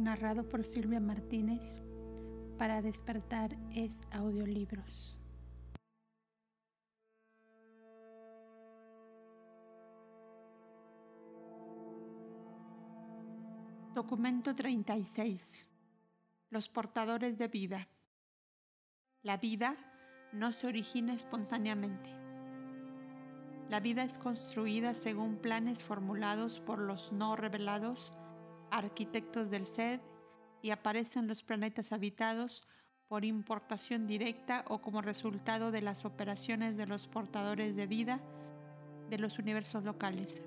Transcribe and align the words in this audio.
narrado 0.00 0.48
por 0.48 0.64
Silvia 0.64 1.00
Martínez. 1.00 1.80
Para 2.58 2.82
despertar 2.82 3.56
es 3.74 4.00
audiolibros. 4.10 5.16
Documento 13.94 14.54
36. 14.54 15.66
Los 16.50 16.68
portadores 16.68 17.36
de 17.36 17.48
vida. 17.48 17.88
La 19.22 19.36
vida 19.36 19.76
no 20.32 20.52
se 20.52 20.68
origina 20.68 21.14
espontáneamente. 21.14 22.10
La 23.68 23.80
vida 23.80 24.02
es 24.02 24.16
construida 24.16 24.94
según 24.94 25.36
planes 25.36 25.82
formulados 25.82 26.60
por 26.60 26.78
los 26.78 27.12
no 27.12 27.36
revelados 27.36 28.14
arquitectos 28.70 29.50
del 29.50 29.66
ser 29.66 30.00
y 30.62 30.70
aparecen 30.70 31.26
los 31.26 31.42
planetas 31.42 31.92
habitados 31.92 32.66
por 33.08 33.24
importación 33.24 34.06
directa 34.06 34.64
o 34.68 34.82
como 34.82 35.00
resultado 35.00 35.70
de 35.70 35.80
las 35.80 36.04
operaciones 36.04 36.76
de 36.76 36.86
los 36.86 37.06
portadores 37.06 37.74
de 37.74 37.86
vida 37.86 38.20
de 39.08 39.18
los 39.18 39.38
universos 39.38 39.84
locales. 39.84 40.44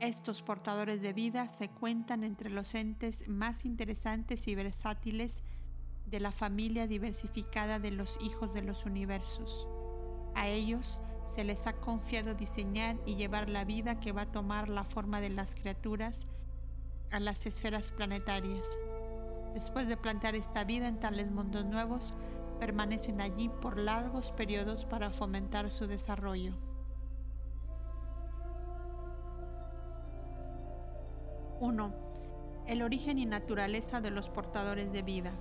Estos 0.00 0.42
portadores 0.42 1.02
de 1.02 1.12
vida 1.12 1.48
se 1.48 1.68
cuentan 1.68 2.22
entre 2.22 2.50
los 2.50 2.74
entes 2.74 3.28
más 3.28 3.64
interesantes 3.64 4.46
y 4.46 4.54
versátiles 4.54 5.42
de 6.06 6.20
la 6.20 6.30
familia 6.30 6.86
diversificada 6.86 7.78
de 7.80 7.90
los 7.90 8.18
hijos 8.20 8.54
de 8.54 8.62
los 8.62 8.84
universos. 8.84 9.66
A 10.34 10.48
ellos 10.48 11.00
se 11.28 11.44
les 11.44 11.66
ha 11.66 11.74
confiado 11.74 12.34
diseñar 12.34 12.96
y 13.04 13.16
llevar 13.16 13.48
la 13.48 13.64
vida 13.64 14.00
que 14.00 14.12
va 14.12 14.22
a 14.22 14.32
tomar 14.32 14.68
la 14.68 14.84
forma 14.84 15.20
de 15.20 15.30
las 15.30 15.54
criaturas 15.54 16.26
a 17.10 17.20
las 17.20 17.46
esferas 17.46 17.92
planetarias. 17.92 18.64
Después 19.54 19.88
de 19.88 19.96
plantar 19.96 20.34
esta 20.34 20.64
vida 20.64 20.88
en 20.88 21.00
tales 21.00 21.30
mundos 21.30 21.64
nuevos, 21.64 22.14
permanecen 22.58 23.20
allí 23.20 23.48
por 23.48 23.78
largos 23.78 24.32
periodos 24.32 24.84
para 24.84 25.10
fomentar 25.10 25.70
su 25.70 25.86
desarrollo. 25.86 26.54
Uno, 31.60 31.92
El 32.66 32.82
origen 32.82 33.18
y 33.18 33.26
naturaleza 33.26 34.00
de 34.00 34.10
los 34.10 34.28
portadores 34.28 34.92
de 34.92 35.02
vida. 35.02 35.32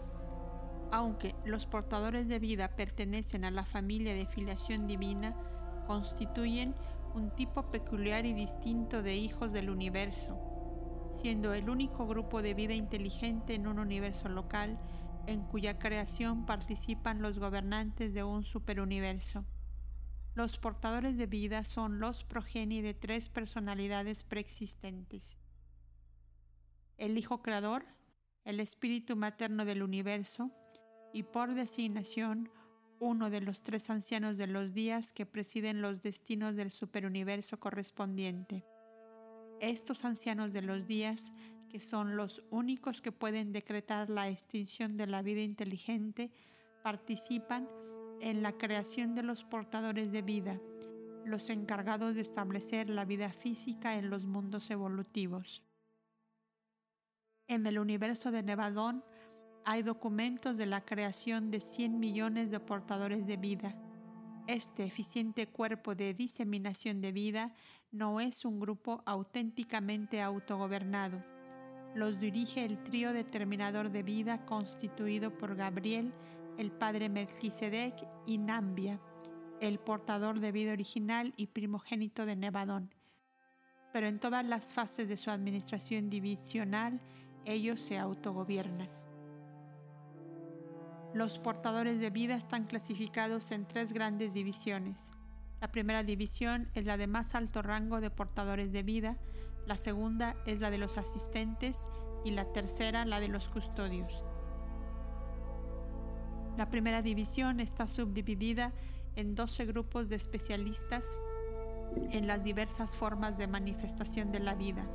Aunque 0.91 1.35
los 1.43 1.65
portadores 1.65 2.29
de 2.29 2.39
vida 2.39 2.69
pertenecen 2.69 3.43
a 3.43 3.51
la 3.51 3.65
familia 3.65 4.13
de 4.13 4.25
filiación 4.25 4.87
divina, 4.87 5.35
constituyen 5.87 6.75
un 7.15 7.31
tipo 7.31 7.71
peculiar 7.71 8.25
y 8.25 8.33
distinto 8.33 9.01
de 9.01 9.15
hijos 9.15 9.53
del 9.53 9.69
universo, 9.69 11.09
siendo 11.11 11.53
el 11.53 11.69
único 11.69 12.05
grupo 12.05 12.41
de 12.41 12.53
vida 12.53 12.73
inteligente 12.73 13.55
en 13.55 13.65
un 13.65 13.79
universo 13.79 14.29
local 14.29 14.77
en 15.25 15.41
cuya 15.41 15.79
creación 15.79 16.45
participan 16.45 17.21
los 17.21 17.39
gobernantes 17.39 18.13
de 18.13 18.23
un 18.23 18.43
superuniverso. 18.43 19.45
Los 20.35 20.59
portadores 20.59 21.17
de 21.17 21.25
vida 21.25 21.63
son 21.63 21.99
los 21.99 22.23
progenie 22.23 22.83
de 22.83 22.93
tres 22.93 23.29
personalidades 23.29 24.23
preexistentes. 24.23 25.37
El 26.97 27.17
Hijo 27.17 27.41
Creador, 27.41 27.85
el 28.43 28.59
Espíritu 28.59 29.15
Materno 29.15 29.65
del 29.65 29.81
Universo 29.81 30.51
y 31.13 31.23
por 31.23 31.55
designación 31.55 32.49
uno 32.99 33.29
de 33.29 33.41
los 33.41 33.61
tres 33.61 33.89
ancianos 33.89 34.37
de 34.37 34.47
los 34.47 34.73
días 34.73 35.13
que 35.13 35.25
presiden 35.25 35.81
los 35.81 36.01
destinos 36.01 36.55
del 36.55 36.71
superuniverso 36.71 37.59
correspondiente. 37.59 38.65
Estos 39.59 40.05
ancianos 40.05 40.53
de 40.53 40.61
los 40.61 40.87
días, 40.87 41.31
que 41.69 41.79
son 41.79 42.15
los 42.15 42.43
únicos 42.49 43.01
que 43.01 43.11
pueden 43.11 43.51
decretar 43.51 44.09
la 44.09 44.29
extinción 44.29 44.97
de 44.97 45.07
la 45.07 45.21
vida 45.21 45.41
inteligente, 45.41 46.31
participan 46.83 47.67
en 48.21 48.41
la 48.41 48.53
creación 48.53 49.15
de 49.15 49.23
los 49.23 49.43
portadores 49.43 50.11
de 50.11 50.21
vida, 50.21 50.59
los 51.25 51.49
encargados 51.49 52.15
de 52.15 52.21
establecer 52.21 52.89
la 52.89 53.05
vida 53.05 53.31
física 53.31 53.95
en 53.95 54.09
los 54.09 54.25
mundos 54.25 54.69
evolutivos. 54.71 55.63
En 57.47 57.65
el 57.65 57.79
universo 57.79 58.31
de 58.31 58.43
Nevadón, 58.43 59.03
hay 59.69 59.83
documentos 59.83 60.55
de 60.55 60.65
la 60.65 60.79
creación 60.79 61.51
de 61.51 61.59
100 61.59 61.99
millones 61.99 62.49
de 62.49 62.61
portadores 62.61 63.27
de 63.27 63.35
vida. 63.35 63.75
Este 64.47 64.85
eficiente 64.85 65.45
cuerpo 65.47 65.93
de 65.93 66.13
diseminación 66.13 67.01
de 67.01 67.11
vida 67.11 67.53
no 67.91 68.21
es 68.21 68.45
un 68.45 68.61
grupo 68.61 69.03
auténticamente 69.05 70.21
autogobernado. 70.21 71.21
Los 71.95 72.17
dirige 72.17 72.63
el 72.63 72.81
trío 72.81 73.11
determinador 73.11 73.91
de 73.91 74.03
vida 74.03 74.45
constituido 74.45 75.37
por 75.37 75.57
Gabriel, 75.57 76.13
el 76.57 76.71
padre 76.71 77.09
Melquisedec 77.09 78.07
y 78.25 78.37
Nambia, 78.37 79.01
el 79.59 79.79
portador 79.79 80.39
de 80.39 80.53
vida 80.53 80.71
original 80.71 81.33
y 81.35 81.47
primogénito 81.47 82.25
de 82.25 82.37
Nevadón. 82.37 82.95
Pero 83.91 84.07
en 84.07 84.21
todas 84.21 84.45
las 84.45 84.71
fases 84.71 85.09
de 85.09 85.17
su 85.17 85.29
administración 85.29 86.09
divisional, 86.09 87.01
ellos 87.43 87.81
se 87.81 87.97
autogobiernan. 87.97 89.06
Los 91.13 91.39
portadores 91.39 91.99
de 91.99 92.09
vida 92.09 92.35
están 92.35 92.65
clasificados 92.65 93.51
en 93.51 93.65
tres 93.65 93.93
grandes 93.93 94.33
divisiones. 94.33 95.11
La 95.61 95.71
primera 95.71 96.03
división 96.03 96.69
es 96.73 96.85
la 96.85 96.97
de 96.97 97.07
más 97.07 97.33
alto 97.33 97.61
rango 97.61 98.01
de 98.01 98.09
portadores 98.09 98.71
de 98.71 98.83
vida, 98.83 99.17
la 99.65 99.77
segunda 99.77 100.35
es 100.45 100.59
la 100.59 100.69
de 100.69 100.77
los 100.77 100.97
asistentes 100.97 101.87
y 102.23 102.31
la 102.31 102.51
tercera 102.51 103.05
la 103.05 103.19
de 103.19 103.29
los 103.29 103.49
custodios. 103.49 104.23
La 106.57 106.69
primera 106.69 107.01
división 107.01 107.59
está 107.59 107.87
subdividida 107.87 108.73
en 109.15 109.33
12 109.33 109.65
grupos 109.65 110.09
de 110.09 110.15
especialistas 110.15 111.19
en 112.11 112.27
las 112.27 112.43
diversas 112.43 112.95
formas 112.95 113.37
de 113.37 113.47
manifestación 113.47 114.31
de 114.31 114.39
la 114.39 114.55
vida. 114.55 114.85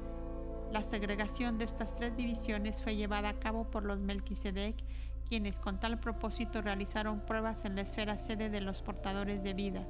La 0.73 0.83
segregación 0.83 1.59
de 1.59 1.65
estas 1.65 1.95
tres 1.95 2.17
divisiones 2.17 2.83
fue 2.83 2.97
llevada 2.97 3.29
a 3.29 3.39
cabo 3.39 3.71
por 3.71 3.85
los 3.85 4.01
Melquisedec 4.01 4.77
quienes 5.33 5.61
con 5.61 5.81
tal 5.81 5.99
propósito 5.99 6.61
realizaron 6.61 7.21
pruebas 7.21 7.65
en 7.65 7.75
la 7.75 7.81
esfera 7.81 8.19
sede 8.19 8.51
de 8.51 8.61
los 8.61 8.83
portadores 8.83 9.43
de 9.43 9.55
vida. 9.55 9.87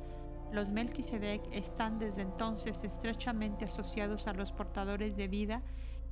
Los 0.52 0.70
Melquisedec 0.70 1.42
están 1.50 1.98
desde 1.98 2.22
entonces 2.22 2.84
estrechamente 2.84 3.64
asociados 3.64 4.28
a 4.28 4.34
los 4.34 4.52
portadores 4.52 5.16
de 5.16 5.26
vida 5.26 5.60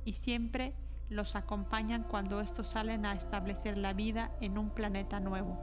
y 0.03 0.11
siempre 0.11 0.75
los 1.07 1.37
acompañan 1.37 2.03
cuando 2.03 2.41
estos 2.41 2.67
salen 2.67 3.05
a 3.05 3.13
establecer 3.13 3.77
la 3.77 3.93
vida 3.93 4.31
en 4.41 4.57
un 4.57 4.69
planeta 4.69 5.21
nuevo. 5.21 5.57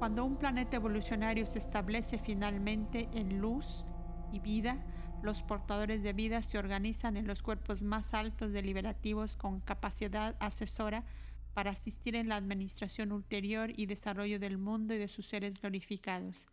Cuando 0.00 0.24
un 0.24 0.38
planeta 0.38 0.74
evolucionario 0.74 1.46
se 1.46 1.60
establece 1.60 2.18
finalmente 2.18 3.08
en 3.12 3.38
luz 3.38 3.84
y 4.32 4.40
vida, 4.40 4.78
los 5.26 5.42
portadores 5.42 6.04
de 6.04 6.12
vida 6.12 6.40
se 6.40 6.56
organizan 6.56 7.16
en 7.16 7.26
los 7.26 7.42
cuerpos 7.42 7.82
más 7.82 8.14
altos 8.14 8.52
deliberativos 8.52 9.34
con 9.34 9.58
capacidad 9.60 10.36
asesora 10.38 11.04
para 11.52 11.72
asistir 11.72 12.14
en 12.14 12.28
la 12.28 12.36
administración 12.36 13.10
ulterior 13.10 13.72
y 13.74 13.86
desarrollo 13.86 14.38
del 14.38 14.56
mundo 14.56 14.94
y 14.94 14.98
de 14.98 15.08
sus 15.08 15.26
seres 15.26 15.60
glorificados. 15.60 16.46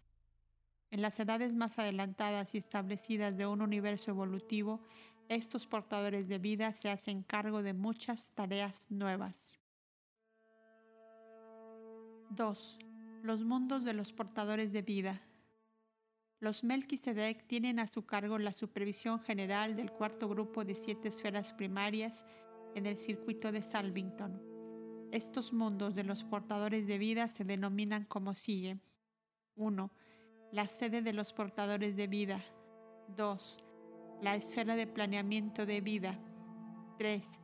En 0.89 1.03
las 1.03 1.19
edades 1.19 1.53
más 1.53 1.77
adelantadas 1.77 2.55
y 2.55 2.57
establecidas 2.57 3.37
de 3.37 3.45
un 3.45 3.61
universo 3.61 4.09
evolutivo, 4.09 4.81
estos 5.29 5.67
portadores 5.67 6.27
de 6.27 6.39
vida 6.39 6.73
se 6.73 6.89
hacen 6.89 7.21
cargo 7.21 7.61
de 7.61 7.73
muchas 7.73 8.31
tareas 8.31 8.87
nuevas. 8.89 9.55
2. 12.31 12.79
Los 13.21 13.43
mundos 13.43 13.83
de 13.83 13.93
los 13.93 14.11
portadores 14.13 14.71
de 14.71 14.81
vida. 14.81 15.21
Los 16.43 16.65
Melquisedec 16.65 17.47
tienen 17.47 17.79
a 17.79 17.87
su 17.87 18.05
cargo 18.05 18.37
la 18.37 18.51
supervisión 18.51 19.21
general 19.21 19.77
del 19.77 19.93
cuarto 19.93 20.27
grupo 20.27 20.65
de 20.65 20.75
siete 20.75 21.07
esferas 21.07 21.53
primarias 21.53 22.25
en 22.75 22.85
el 22.85 22.97
circuito 22.97 23.53
de 23.53 23.61
Salvington. 23.61 24.41
Estos 25.13 25.53
mundos 25.53 25.95
de 25.95 26.03
los 26.03 26.25
portadores 26.25 26.85
de 26.85 26.97
vida 26.97 27.29
se 27.29 27.45
denominan 27.45 28.03
como 28.03 28.33
sigue. 28.33 28.77
1. 29.55 29.89
La 30.51 30.67
sede 30.67 31.01
de 31.01 31.13
los 31.13 31.31
portadores 31.31 31.95
de 31.95 32.07
vida. 32.07 32.43
2. 33.15 33.57
La 34.21 34.35
esfera 34.35 34.75
de 34.75 34.85
planeamiento 34.85 35.65
de 35.65 35.79
vida. 35.79 36.19
3. 36.97 37.39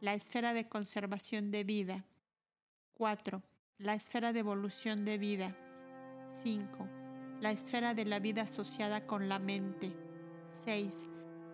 La 0.00 0.14
esfera 0.14 0.54
de 0.54 0.68
conservación 0.68 1.50
de 1.50 1.64
vida. 1.64 2.06
4. 2.92 3.42
La 3.78 3.94
esfera 3.94 4.32
de 4.32 4.38
evolución 4.38 5.04
de 5.04 5.18
vida. 5.18 5.56
5 6.28 7.03
la 7.44 7.50
esfera 7.50 7.92
de 7.92 8.06
la 8.06 8.20
vida 8.20 8.44
asociada 8.44 9.06
con 9.06 9.28
la 9.28 9.38
mente. 9.38 9.92
6. 10.64 11.06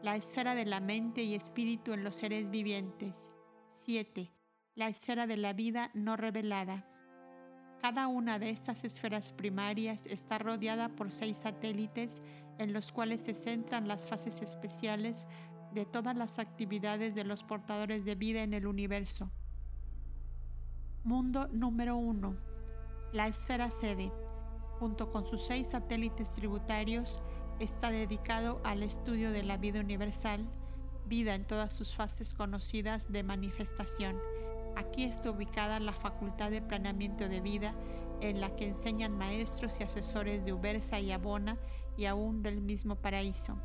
La 0.05 0.15
esfera 0.15 0.55
de 0.55 0.65
la 0.65 0.79
mente 0.79 1.25
y 1.25 1.35
espíritu 1.35 1.93
en 1.93 2.05
los 2.05 2.15
seres 2.15 2.49
vivientes. 2.49 3.29
7. 3.67 4.33
La 4.77 4.87
esfera 4.87 5.27
de 5.27 5.37
la 5.37 5.53
vida 5.53 5.91
no 5.95 6.17
revelada. 6.17 6.87
Cada 7.83 8.07
una 8.07 8.39
de 8.39 8.51
estas 8.51 8.85
esferas 8.85 9.33
primarias 9.33 10.07
está 10.07 10.39
rodeada 10.39 10.91
por 10.91 11.11
seis 11.11 11.39
satélites 11.39 12.23
en 12.59 12.73
los 12.73 12.93
cuales 12.93 13.23
se 13.23 13.35
centran 13.35 13.89
las 13.89 14.07
fases 14.07 14.43
especiales 14.43 15.27
de 15.75 15.87
todas 15.87 16.15
las 16.15 16.39
actividades 16.39 17.17
de 17.17 17.25
los 17.25 17.43
portadores 17.43 18.05
de 18.05 18.15
vida 18.15 18.45
en 18.45 18.55
el 18.55 18.69
universo. 18.69 19.29
Mundo 21.03 21.49
número 21.49 21.97
1. 21.97 22.37
La 23.13 23.27
esfera 23.27 23.71
sede, 23.71 24.13
junto 24.81 25.13
con 25.13 25.27
sus 25.27 25.43
seis 25.43 25.69
satélites 25.69 26.33
tributarios, 26.33 27.23
está 27.59 27.91
dedicado 27.91 28.61
al 28.65 28.83
estudio 28.83 29.31
de 29.31 29.43
la 29.43 29.59
vida 29.59 29.81
universal, 29.81 30.49
vida 31.05 31.35
en 31.35 31.45
todas 31.45 31.75
sus 31.75 31.95
fases 31.95 32.33
conocidas 32.33 33.13
de 33.13 33.23
manifestación. 33.23 34.19
Aquí 34.77 35.05
está 35.05 35.31
ubicada 35.31 35.79
la 35.81 35.93
Facultad 35.93 36.51
de 36.51 36.63
Planeamiento 36.63 37.29
de 37.29 37.43
Vida, 37.43 37.75
en 38.23 38.41
la 38.41 38.57
que 38.57 38.69
enseñan 38.69 39.17
maestros 39.17 39.79
y 39.81 39.83
asesores 39.83 40.45
de 40.45 40.55
Ubersa 40.55 40.99
y 40.99 41.13
Abona 41.13 41.59
y 41.99 42.07
aún 42.07 42.43
del 42.43 42.63
mismo 42.63 42.97
paraíso. 42.97 43.59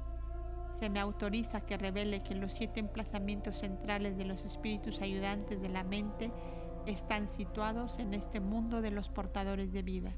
Se 0.77 0.89
me 0.89 0.99
autoriza 0.99 1.61
que 1.61 1.77
revele 1.77 2.23
que 2.23 2.35
los 2.35 2.51
siete 2.51 2.81
emplazamientos 2.81 3.57
centrales 3.59 4.17
de 4.17 4.25
los 4.25 4.43
espíritus 4.43 5.01
ayudantes 5.01 5.61
de 5.61 5.69
la 5.69 5.85
mente 5.85 6.31
están 6.85 7.29
situados 7.29 7.99
en 7.99 8.13
este 8.13 8.41
mundo 8.41 8.81
de 8.81 8.91
los 8.91 9.07
portadores 9.07 9.71
de 9.71 9.81
vida. 9.81 10.13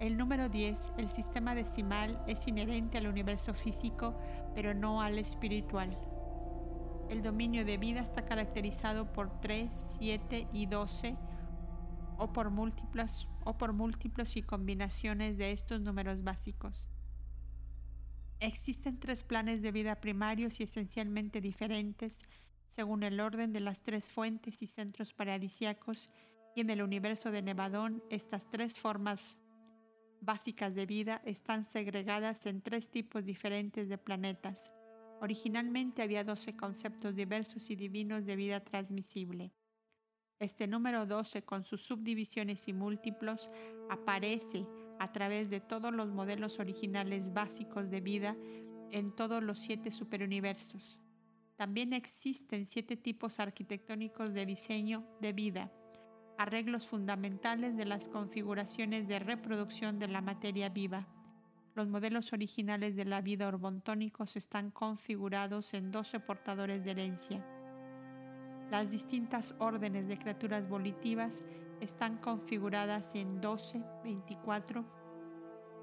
El 0.00 0.16
número 0.16 0.48
10, 0.48 0.92
el 0.98 1.08
sistema 1.08 1.54
decimal, 1.54 2.22
es 2.26 2.46
inherente 2.48 2.98
al 2.98 3.06
universo 3.06 3.54
físico, 3.54 4.14
pero 4.54 4.74
no 4.74 5.00
al 5.00 5.18
espiritual. 5.18 5.96
El 7.08 7.22
dominio 7.22 7.64
de 7.64 7.78
vida 7.78 8.00
está 8.00 8.24
caracterizado 8.24 9.12
por 9.12 9.40
3, 9.40 9.96
7 9.98 10.48
y 10.52 10.66
12 10.66 11.16
o 12.18 12.32
por 12.32 12.50
múltiplos 12.50 13.28
o 13.44 13.56
por 13.56 13.72
múltiplos 13.72 14.36
y 14.36 14.42
combinaciones 14.42 15.36
de 15.36 15.52
estos 15.52 15.80
números 15.80 16.22
básicos. 16.22 16.90
Existen 18.40 18.98
tres 18.98 19.22
planes 19.22 19.62
de 19.62 19.72
vida 19.72 20.00
primarios 20.00 20.60
y 20.60 20.64
esencialmente 20.64 21.40
diferentes 21.40 22.28
según 22.68 23.04
el 23.04 23.20
orden 23.20 23.52
de 23.52 23.60
las 23.60 23.82
tres 23.82 24.10
fuentes 24.10 24.60
y 24.62 24.66
centros 24.66 25.12
paradisiacos 25.12 26.10
y 26.56 26.60
en 26.60 26.70
el 26.70 26.82
universo 26.82 27.30
de 27.30 27.42
Nevadón 27.42 28.02
estas 28.10 28.48
tres 28.48 28.78
formas 28.80 29.38
básicas 30.24 30.74
de 30.74 30.86
vida 30.86 31.22
están 31.24 31.64
segregadas 31.64 32.46
en 32.46 32.62
tres 32.62 32.90
tipos 32.90 33.24
diferentes 33.24 33.88
de 33.88 33.98
planetas. 33.98 34.72
Originalmente 35.20 36.02
había 36.02 36.24
12 36.24 36.56
conceptos 36.56 37.14
diversos 37.14 37.70
y 37.70 37.76
divinos 37.76 38.26
de 38.26 38.36
vida 38.36 38.60
transmisible. 38.60 39.52
Este 40.38 40.66
número 40.66 41.06
12, 41.06 41.42
con 41.42 41.64
sus 41.64 41.82
subdivisiones 41.82 42.68
y 42.68 42.72
múltiplos, 42.72 43.50
aparece 43.88 44.66
a 44.98 45.12
través 45.12 45.48
de 45.50 45.60
todos 45.60 45.92
los 45.92 46.12
modelos 46.12 46.58
originales 46.58 47.32
básicos 47.32 47.90
de 47.90 48.00
vida 48.00 48.36
en 48.90 49.14
todos 49.14 49.42
los 49.42 49.58
siete 49.58 49.90
superuniversos. 49.90 50.98
También 51.56 51.92
existen 51.92 52.66
siete 52.66 52.96
tipos 52.96 53.38
arquitectónicos 53.38 54.34
de 54.34 54.44
diseño 54.44 55.06
de 55.20 55.32
vida, 55.32 55.72
arreglos 56.38 56.86
fundamentales 56.86 57.76
de 57.76 57.84
las 57.84 58.08
configuraciones 58.08 59.06
de 59.08 59.18
reproducción 59.18 59.98
de 59.98 60.08
la 60.08 60.20
materia 60.20 60.68
viva. 60.68 61.06
Los 61.74 61.88
modelos 61.88 62.32
originales 62.32 62.96
de 62.96 63.04
la 63.04 63.20
vida 63.20 63.48
orbontónicos 63.48 64.36
están 64.36 64.70
configurados 64.70 65.74
en 65.74 65.90
12 65.90 66.20
portadores 66.20 66.84
de 66.84 66.92
herencia. 66.92 67.44
Las 68.70 68.90
distintas 68.90 69.54
órdenes 69.58 70.08
de 70.08 70.18
criaturas 70.18 70.68
volitivas 70.68 71.44
están 71.80 72.18
configuradas 72.18 73.14
en 73.14 73.40
12, 73.40 73.82
24, 74.04 74.84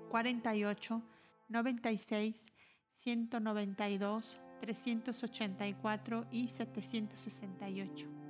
48, 0.09 1.01
96, 1.49 2.47
192, 2.89 4.41
384 4.61 6.25
y 6.31 6.47
768. 6.47 8.20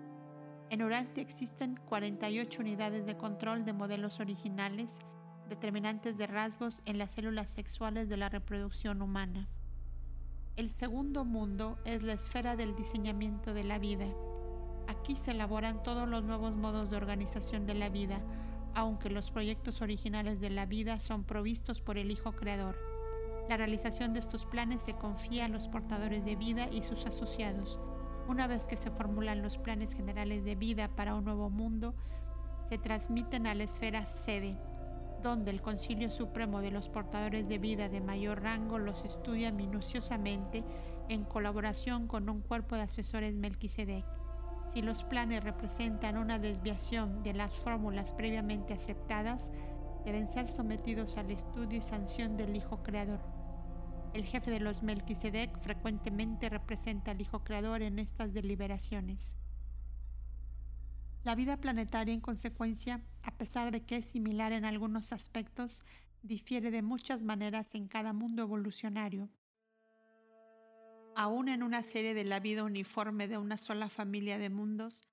En 0.71 0.81
Urante 0.81 1.21
existen 1.21 1.79
48 1.85 2.59
unidades 2.59 3.05
de 3.05 3.15
control 3.15 3.63
de 3.63 3.73
modelos 3.73 4.19
originales 4.19 4.97
determinantes 5.47 6.17
de 6.17 6.25
rasgos 6.25 6.81
en 6.85 6.97
las 6.97 7.11
células 7.11 7.51
sexuales 7.51 8.09
de 8.09 8.17
la 8.17 8.29
reproducción 8.29 9.03
humana. 9.03 9.47
El 10.55 10.71
segundo 10.71 11.25
mundo 11.25 11.77
es 11.85 12.01
la 12.01 12.13
esfera 12.13 12.55
del 12.55 12.75
diseñamiento 12.75 13.53
de 13.53 13.63
la 13.63 13.77
vida 13.77 14.07
Aquí 14.91 15.15
se 15.15 15.31
elaboran 15.31 15.83
todos 15.83 16.07
los 16.07 16.23
nuevos 16.23 16.53
modos 16.53 16.89
de 16.89 16.97
organización 16.97 17.65
de 17.65 17.75
la 17.75 17.87
vida, 17.87 18.21
aunque 18.73 19.09
los 19.09 19.31
proyectos 19.31 19.81
originales 19.81 20.41
de 20.41 20.49
la 20.49 20.65
vida 20.65 20.99
son 20.99 21.23
provistos 21.23 21.81
por 21.81 21.97
el 21.97 22.11
Hijo 22.11 22.33
Creador. 22.33 22.77
La 23.47 23.57
realización 23.57 24.13
de 24.13 24.19
estos 24.19 24.45
planes 24.45 24.81
se 24.81 24.93
confía 24.93 25.45
a 25.45 25.49
los 25.49 25.69
portadores 25.69 26.25
de 26.25 26.35
vida 26.35 26.67
y 26.71 26.83
sus 26.83 27.05
asociados. 27.05 27.79
Una 28.27 28.47
vez 28.47 28.67
que 28.67 28.77
se 28.77 28.91
formulan 28.91 29.41
los 29.41 29.57
planes 29.57 29.93
generales 29.93 30.43
de 30.45 30.55
vida 30.55 30.87
para 30.87 31.15
un 31.15 31.25
nuevo 31.25 31.49
mundo, 31.49 31.95
se 32.63 32.77
transmiten 32.77 33.47
a 33.47 33.55
la 33.55 33.63
esfera 33.63 34.05
sede, 34.05 34.57
donde 35.21 35.51
el 35.51 35.61
Concilio 35.61 36.09
Supremo 36.09 36.61
de 36.61 36.71
los 36.71 36.87
Portadores 36.89 37.47
de 37.47 37.57
Vida 37.57 37.89
de 37.89 37.99
mayor 37.99 38.41
rango 38.41 38.77
los 38.77 39.03
estudia 39.05 39.51
minuciosamente 39.51 40.63
en 41.09 41.25
colaboración 41.25 42.07
con 42.07 42.29
un 42.29 42.41
cuerpo 42.41 42.75
de 42.75 42.83
asesores 42.83 43.35
Melquisedec. 43.35 44.05
Si 44.65 44.81
los 44.81 45.03
planes 45.03 45.43
representan 45.43 46.17
una 46.17 46.39
desviación 46.39 47.23
de 47.23 47.33
las 47.33 47.57
fórmulas 47.57 48.13
previamente 48.13 48.73
aceptadas, 48.73 49.51
deben 50.05 50.27
ser 50.27 50.49
sometidos 50.49 51.17
al 51.17 51.31
estudio 51.31 51.79
y 51.79 51.81
sanción 51.81 52.37
del 52.37 52.55
Hijo 52.55 52.81
Creador. 52.83 53.40
El 54.13 54.25
jefe 54.25 54.51
de 54.51 54.59
los 54.59 54.83
Melquisedec 54.83 55.57
frecuentemente 55.61 56.49
representa 56.49 57.11
al 57.11 57.21
Hijo 57.21 57.45
Creador 57.45 57.81
en 57.81 57.97
estas 57.97 58.33
deliberaciones. 58.33 59.33
La 61.23 61.33
vida 61.33 61.57
planetaria, 61.57 62.13
en 62.13 62.19
consecuencia, 62.19 63.01
a 63.23 63.37
pesar 63.37 63.71
de 63.71 63.85
que 63.85 63.97
es 63.97 64.05
similar 64.05 64.51
en 64.51 64.65
algunos 64.65 65.13
aspectos, 65.13 65.85
difiere 66.23 66.71
de 66.71 66.81
muchas 66.81 67.23
maneras 67.23 67.73
en 67.73 67.87
cada 67.87 68.11
mundo 68.11 68.41
evolucionario. 68.41 69.29
Aún 71.15 71.47
en 71.47 71.63
una 71.63 71.81
serie 71.81 72.13
de 72.13 72.25
la 72.25 72.41
vida 72.41 72.63
uniforme 72.63 73.29
de 73.29 73.37
una 73.37 73.57
sola 73.57 73.87
familia 73.87 74.37
de 74.37 74.49
mundos, 74.49 75.07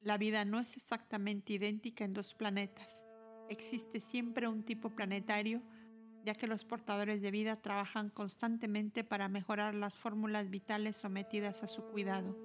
la 0.00 0.16
vida 0.16 0.44
no 0.44 0.60
es 0.60 0.76
exactamente 0.76 1.54
idéntica 1.54 2.04
en 2.04 2.12
dos 2.12 2.34
planetas. 2.34 3.04
Existe 3.48 3.98
siempre 3.98 4.46
un 4.46 4.62
tipo 4.62 4.90
planetario, 4.90 5.62
ya 6.24 6.34
que 6.34 6.46
los 6.46 6.64
portadores 6.64 7.22
de 7.22 7.30
vida 7.30 7.56
trabajan 7.56 8.10
constantemente 8.10 9.04
para 9.04 9.28
mejorar 9.28 9.74
las 9.74 9.98
fórmulas 9.98 10.50
vitales 10.50 10.96
sometidas 10.96 11.62
a 11.62 11.68
su 11.68 11.82
cuidado. 11.82 12.36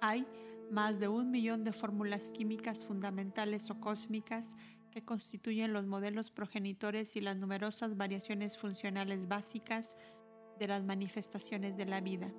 Hay 0.00 0.26
más 0.70 0.98
de 0.98 1.08
un 1.08 1.30
millón 1.30 1.64
de 1.64 1.72
fórmulas 1.72 2.32
químicas 2.32 2.84
fundamentales 2.84 3.70
o 3.70 3.78
cósmicas 3.78 4.56
que 4.90 5.04
constituyen 5.04 5.72
los 5.72 5.86
modelos 5.86 6.30
progenitores 6.30 7.16
y 7.16 7.20
las 7.20 7.36
numerosas 7.36 7.96
variaciones 7.96 8.58
funcionales 8.58 9.28
básicas 9.28 9.96
de 10.58 10.68
las 10.68 10.84
manifestaciones 10.84 11.76
de 11.76 11.86
la 11.86 12.00
vida. 12.00 12.32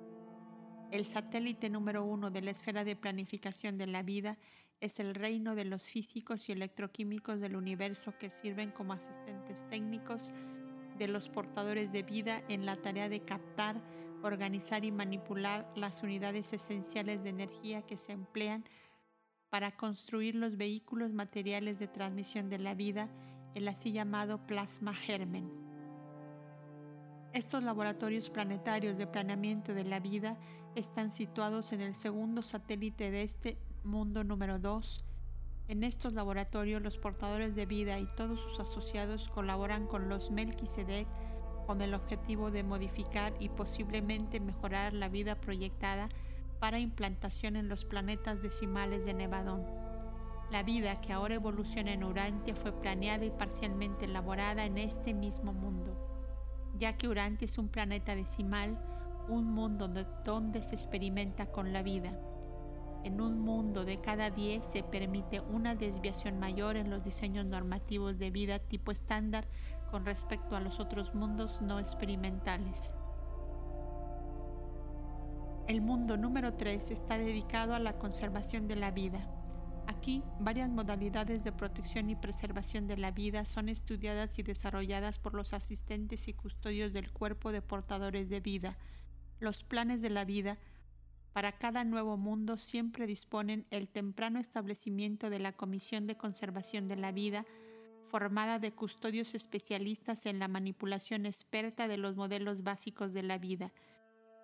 El 0.90 1.04
satélite 1.04 1.70
número 1.70 2.04
uno 2.04 2.30
de 2.30 2.42
la 2.42 2.52
esfera 2.52 2.84
de 2.84 2.96
planificación 2.96 3.76
de 3.76 3.86
la 3.86 4.02
vida 4.02 4.38
es 4.80 5.00
el 5.00 5.14
reino 5.14 5.54
de 5.54 5.64
los 5.64 5.84
físicos 5.84 6.48
y 6.48 6.52
electroquímicos 6.52 7.40
del 7.40 7.56
universo 7.56 8.14
que 8.18 8.30
sirven 8.30 8.70
como 8.70 8.92
asistentes 8.92 9.66
técnicos 9.68 10.32
de 10.98 11.08
los 11.08 11.28
portadores 11.28 11.92
de 11.92 12.02
vida 12.02 12.42
en 12.48 12.66
la 12.66 12.76
tarea 12.76 13.08
de 13.08 13.20
captar, 13.20 13.80
organizar 14.22 14.84
y 14.84 14.92
manipular 14.92 15.70
las 15.76 16.02
unidades 16.02 16.52
esenciales 16.52 17.22
de 17.22 17.30
energía 17.30 17.82
que 17.82 17.96
se 17.96 18.12
emplean 18.12 18.64
para 19.50 19.76
construir 19.76 20.34
los 20.34 20.56
vehículos 20.56 21.12
materiales 21.12 21.78
de 21.78 21.88
transmisión 21.88 22.48
de 22.48 22.58
la 22.58 22.74
vida, 22.74 23.08
el 23.54 23.68
así 23.68 23.92
llamado 23.92 24.44
plasma 24.46 24.94
germen. 24.94 25.48
Estos 27.32 27.62
laboratorios 27.62 28.30
planetarios 28.30 28.96
de 28.96 29.06
planeamiento 29.06 29.74
de 29.74 29.84
la 29.84 30.00
vida 30.00 30.36
están 30.74 31.10
situados 31.10 31.72
en 31.72 31.80
el 31.80 31.94
segundo 31.94 32.42
satélite 32.42 33.10
de 33.10 33.22
este 33.22 33.58
mundo 33.84 34.24
número 34.24 34.58
2. 34.58 35.04
En 35.68 35.84
estos 35.84 36.12
laboratorios 36.12 36.82
los 36.82 36.98
portadores 36.98 37.54
de 37.54 37.66
vida 37.66 37.98
y 37.98 38.06
todos 38.16 38.40
sus 38.40 38.60
asociados 38.60 39.28
colaboran 39.28 39.86
con 39.86 40.08
los 40.08 40.30
Melquisedec 40.30 41.06
con 41.66 41.80
el 41.80 41.94
objetivo 41.94 42.50
de 42.50 42.62
modificar 42.62 43.32
y 43.40 43.48
posiblemente 43.48 44.40
mejorar 44.40 44.92
la 44.92 45.08
vida 45.08 45.34
proyectada 45.36 46.08
para 46.60 46.78
implantación 46.78 47.56
en 47.56 47.68
los 47.68 47.84
planetas 47.84 48.42
decimales 48.42 49.04
de 49.04 49.14
Nevadón. 49.14 49.64
La 50.50 50.62
vida 50.62 51.00
que 51.00 51.12
ahora 51.12 51.34
evoluciona 51.34 51.92
en 51.92 52.04
Urantia 52.04 52.54
fue 52.54 52.72
planeada 52.72 53.24
y 53.24 53.30
parcialmente 53.30 54.04
elaborada 54.04 54.64
en 54.64 54.78
este 54.78 55.14
mismo 55.14 55.52
mundo 55.52 56.10
ya 56.78 56.96
que 56.96 57.08
Urantia 57.08 57.46
es 57.46 57.58
un 57.58 57.68
planeta 57.68 58.14
decimal, 58.14 58.78
un 59.28 59.46
mundo 59.52 59.88
donde 59.88 60.62
se 60.62 60.74
experimenta 60.74 61.46
con 61.46 61.72
la 61.72 61.82
vida. 61.82 62.18
En 63.04 63.20
un 63.20 63.38
mundo 63.38 63.84
de 63.84 64.00
cada 64.00 64.30
10 64.30 64.64
se 64.64 64.82
permite 64.82 65.40
una 65.40 65.74
desviación 65.74 66.38
mayor 66.38 66.78
en 66.78 66.88
los 66.88 67.04
diseños 67.04 67.44
normativos 67.44 68.18
de 68.18 68.30
vida 68.30 68.58
tipo 68.58 68.90
estándar 68.90 69.46
con 69.90 70.06
respecto 70.06 70.56
a 70.56 70.60
los 70.60 70.80
otros 70.80 71.14
mundos 71.14 71.60
no 71.60 71.78
experimentales. 71.78 72.94
El 75.68 75.82
mundo 75.82 76.16
número 76.16 76.54
3 76.54 76.90
está 76.90 77.18
dedicado 77.18 77.74
a 77.74 77.78
la 77.78 77.98
conservación 77.98 78.68
de 78.68 78.76
la 78.76 78.90
vida. 78.90 79.28
Aquí, 79.86 80.22
varias 80.40 80.70
modalidades 80.70 81.44
de 81.44 81.52
protección 81.52 82.08
y 82.08 82.16
preservación 82.16 82.86
de 82.86 82.96
la 82.96 83.10
vida 83.10 83.44
son 83.44 83.68
estudiadas 83.68 84.38
y 84.38 84.42
desarrolladas 84.42 85.18
por 85.18 85.34
los 85.34 85.52
asistentes 85.52 86.26
y 86.28 86.32
custodios 86.32 86.94
del 86.94 87.12
cuerpo 87.12 87.52
de 87.52 87.60
portadores 87.60 88.30
de 88.30 88.40
vida. 88.40 88.78
Los 89.40 89.62
planes 89.62 90.00
de 90.00 90.08
la 90.08 90.24
vida 90.24 90.56
para 91.34 91.50
cada 91.50 91.82
nuevo 91.82 92.16
mundo 92.16 92.56
siempre 92.56 93.08
disponen 93.08 93.66
el 93.72 93.88
temprano 93.88 94.38
establecimiento 94.38 95.30
de 95.30 95.40
la 95.40 95.52
Comisión 95.52 96.06
de 96.06 96.16
Conservación 96.16 96.86
de 96.86 96.94
la 96.94 97.10
Vida, 97.10 97.44
formada 98.06 98.60
de 98.60 98.70
custodios 98.70 99.34
especialistas 99.34 100.26
en 100.26 100.38
la 100.38 100.46
manipulación 100.46 101.26
experta 101.26 101.88
de 101.88 101.96
los 101.96 102.14
modelos 102.14 102.62
básicos 102.62 103.12
de 103.12 103.24
la 103.24 103.38
vida. 103.38 103.72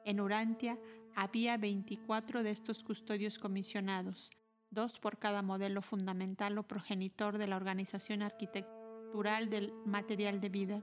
En 0.05 0.21
Urantia 0.21 0.81
había 1.15 1.57
24 1.57 2.43
de 2.43 2.51
estos 2.51 2.83
custodios 2.83 3.39
comisionados 3.39 4.33
dos 4.71 4.99
por 4.99 5.19
cada 5.19 5.43
modelo 5.43 5.83
fundamental 5.83 6.59
o 6.59 6.65
progenitor 6.65 7.39
de 7.39 7.47
la 7.47 7.57
organización 7.57 8.23
arquitectural 8.23 9.49
del 9.49 9.73
material 9.85 10.41
de 10.41 10.49
vida. 10.49 10.83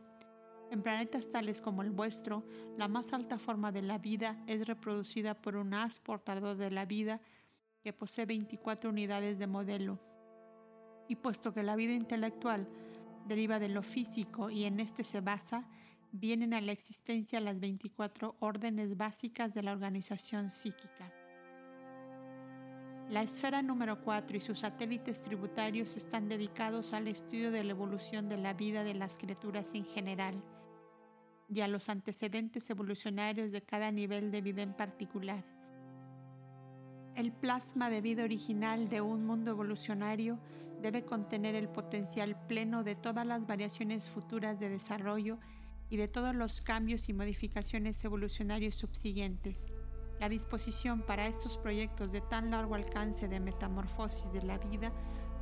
En 0.70 0.82
planetas 0.82 1.30
tales 1.32 1.62
como 1.62 1.82
el 1.82 1.92
vuestro, 1.92 2.44
la 2.78 2.90
más 2.90 3.14
alta 3.14 3.38
forma 3.40 3.72
de 3.72 3.82
la 3.82 3.98
vida 3.98 4.38
es 4.48 4.68
reproducida 4.68 5.34
por 5.34 5.56
un 5.56 5.74
as 5.74 6.00
portador 6.00 6.58
de 6.58 6.72
la 6.72 6.86
vida 6.86 7.22
que 7.82 7.94
posee 7.94 8.26
24 8.26 8.90
unidades 8.90 9.40
de 9.40 9.48
modelo. 9.48 10.00
Y 11.08 11.16
puesto 11.16 11.54
que 11.54 11.64
la 11.64 11.78
vida 11.78 11.94
intelectual 11.94 12.68
deriva 13.28 13.60
de 13.60 13.70
lo 13.70 13.82
físico 13.82 14.50
y 14.50 14.66
en 14.66 14.82
este 14.82 15.06
se 15.06 15.22
basa, 15.22 15.70
vienen 16.12 16.54
a 16.54 16.60
la 16.60 16.74
existencia 16.74 17.40
las 17.40 17.62
24 17.62 18.36
órdenes 18.40 18.98
básicas 18.98 19.54
de 19.54 19.64
la 19.64 19.72
organización 19.72 20.52
psíquica. 20.52 21.14
La 23.10 23.22
esfera 23.22 23.62
número 23.62 24.02
4 24.02 24.36
y 24.36 24.42
sus 24.42 24.60
satélites 24.60 25.22
tributarios 25.22 25.96
están 25.96 26.28
dedicados 26.28 26.92
al 26.92 27.08
estudio 27.08 27.52
de 27.52 27.64
la 27.64 27.72
evolución 27.72 28.28
de 28.28 28.36
la 28.36 28.52
vida 28.52 28.84
de 28.84 28.96
las 28.96 29.18
criaturas 29.18 29.74
en 29.76 29.86
general 29.86 30.44
y 31.50 31.62
a 31.62 31.68
los 31.68 31.90
antecedentes 31.90 32.70
evolucionarios 32.70 33.52
de 33.52 33.62
cada 33.62 33.92
nivel 33.92 34.32
de 34.32 34.42
vida 34.42 34.62
en 34.62 34.74
particular. 34.74 35.44
El 37.16 37.32
plasma 37.32 37.90
de 37.90 38.02
vida 38.02 38.24
original 38.24 38.90
de 38.90 39.02
un 39.02 39.26
mundo 39.26 39.52
evolucionario 39.52 40.40
debe 40.82 41.04
contener 41.04 41.56
el 41.56 41.70
potencial 41.70 42.38
pleno 42.48 42.84
de 42.84 42.96
todas 42.96 43.26
las 43.26 43.48
variaciones 43.48 44.10
futuras 44.10 44.60
de 44.60 44.70
desarrollo 44.70 45.40
y 45.90 45.98
de 45.98 46.08
todos 46.08 46.36
los 46.36 46.62
cambios 46.62 47.10
y 47.10 47.14
modificaciones 47.14 48.04
evolucionarios 48.04 48.76
subsiguientes 48.76 49.72
la 50.20 50.30
disposición 50.30 51.02
para 51.02 51.28
estos 51.28 51.58
proyectos 51.58 52.12
de 52.12 52.22
tan 52.22 52.50
largo 52.50 52.76
alcance 52.76 53.28
de 53.28 53.40
metamorfosis 53.40 54.32
de 54.32 54.42
la 54.42 54.58
vida 54.58 54.92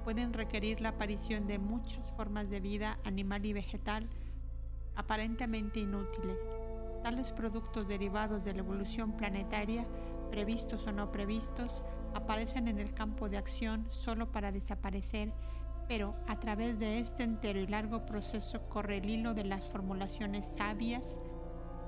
pueden 0.04 0.34
requerir 0.34 0.82
la 0.82 0.90
aparición 0.90 1.48
de 1.48 1.60
muchas 1.60 2.12
formas 2.12 2.50
de 2.50 2.60
vida 2.60 3.00
animal 3.06 3.46
y 3.46 3.54
vegetal 3.54 4.08
aparentemente 4.96 5.80
inútiles. 5.80 6.50
Tales 7.04 7.32
productos 7.32 7.88
derivados 7.88 8.44
de 8.44 8.54
la 8.54 8.60
evolución 8.60 9.14
planetaria, 9.14 9.86
previstos 10.32 10.88
o 10.88 10.92
no 10.92 11.12
previstos, 11.12 11.84
aparecen 12.14 12.68
en 12.68 12.80
el 12.80 12.94
campo 12.94 13.30
de 13.30 13.38
acción 13.38 13.86
solo 13.90 14.32
para 14.32 14.52
desaparecer, 14.52 15.34
pero 15.88 16.16
a 16.28 16.40
través 16.40 16.80
de 16.80 17.00
este 17.00 17.24
entero 17.24 17.60
y 17.60 17.68
largo 17.68 18.06
proceso 18.06 18.68
corre 18.70 18.98
el 18.98 19.10
hilo 19.10 19.34
de 19.34 19.44
las 19.44 19.66
formulaciones 19.68 20.48
sabias, 20.48 21.20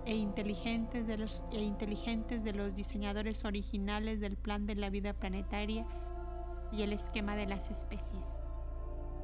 e 0.05 0.15
inteligentes 0.15 1.05
de 1.05 1.17
los, 1.17 1.43
e 1.51 1.61
inteligentes 1.61 2.41
de 2.41 2.53
los 2.53 2.75
diseñadores 2.75 3.43
originales 3.43 4.21
del 4.21 4.37
plan 4.37 4.65
de 4.65 4.75
la 4.75 4.89
vida 4.89 5.13
planetaria 5.13 5.85
y 6.71 6.83
el 6.83 6.93
esquema 6.93 7.35
de 7.35 7.45
las 7.45 7.71
especies. 7.71 8.37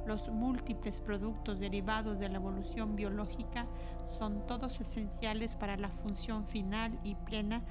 Los 0.06 0.28
múltiples 0.28 1.00
productos 1.00 1.58
derivados 1.58 2.18
de 2.18 2.28
la 2.28 2.36
evolución 2.36 2.94
biológica 2.94 3.66
son 4.06 4.46
todos 4.46 4.80
esenciales 4.80 5.56
para 5.56 5.76
la 5.76 5.90
función 5.90 6.46
final 6.46 7.00
y 7.04 7.14
plena 7.14 7.64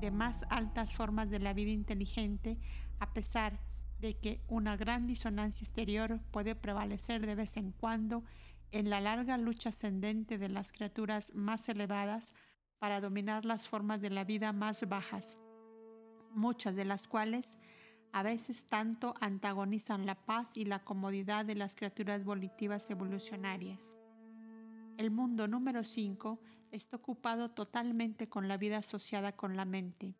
de 0.00 0.10
más 0.10 0.44
altas 0.50 0.94
formas 0.94 1.30
de 1.30 1.40
la 1.40 1.52
vida 1.52 1.70
inteligente, 1.70 2.58
a 3.00 3.12
pesar 3.12 3.60
de 3.98 4.16
que 4.18 4.40
una 4.48 4.76
gran 4.76 5.06
disonancia 5.06 5.64
exterior 5.64 6.20
puede 6.30 6.54
prevalecer 6.54 7.26
de 7.26 7.34
vez 7.34 7.56
en 7.56 7.72
cuando 7.72 8.24
en 8.72 8.88
la 8.88 9.00
larga 9.00 9.36
lucha 9.36 9.70
ascendente 9.70 10.38
de 10.38 10.48
las 10.48 10.72
criaturas 10.72 11.34
más 11.34 11.68
elevadas 11.68 12.34
para 12.78 13.00
dominar 13.00 13.44
las 13.44 13.68
formas 13.68 14.00
de 14.00 14.10
la 14.10 14.24
vida 14.24 14.52
más 14.52 14.88
bajas, 14.88 15.38
muchas 16.30 16.76
de 16.76 16.84
las 16.84 17.08
cuales 17.08 17.58
a 18.12 18.22
veces 18.22 18.64
tanto 18.68 19.14
antagonizan 19.20 20.06
la 20.06 20.14
paz 20.14 20.56
y 20.56 20.64
la 20.64 20.82
comodidad 20.84 21.44
de 21.44 21.54
las 21.54 21.74
criaturas 21.74 22.24
volitivas 22.24 22.90
evolucionarias. 22.90 23.94
El 24.96 25.10
mundo 25.10 25.48
número 25.48 25.84
5 25.84 26.40
está 26.72 26.96
ocupado 26.96 27.50
totalmente 27.50 28.28
con 28.28 28.48
la 28.48 28.56
vida 28.56 28.78
asociada 28.78 29.32
con 29.32 29.56
la 29.56 29.64
mente. 29.64 30.14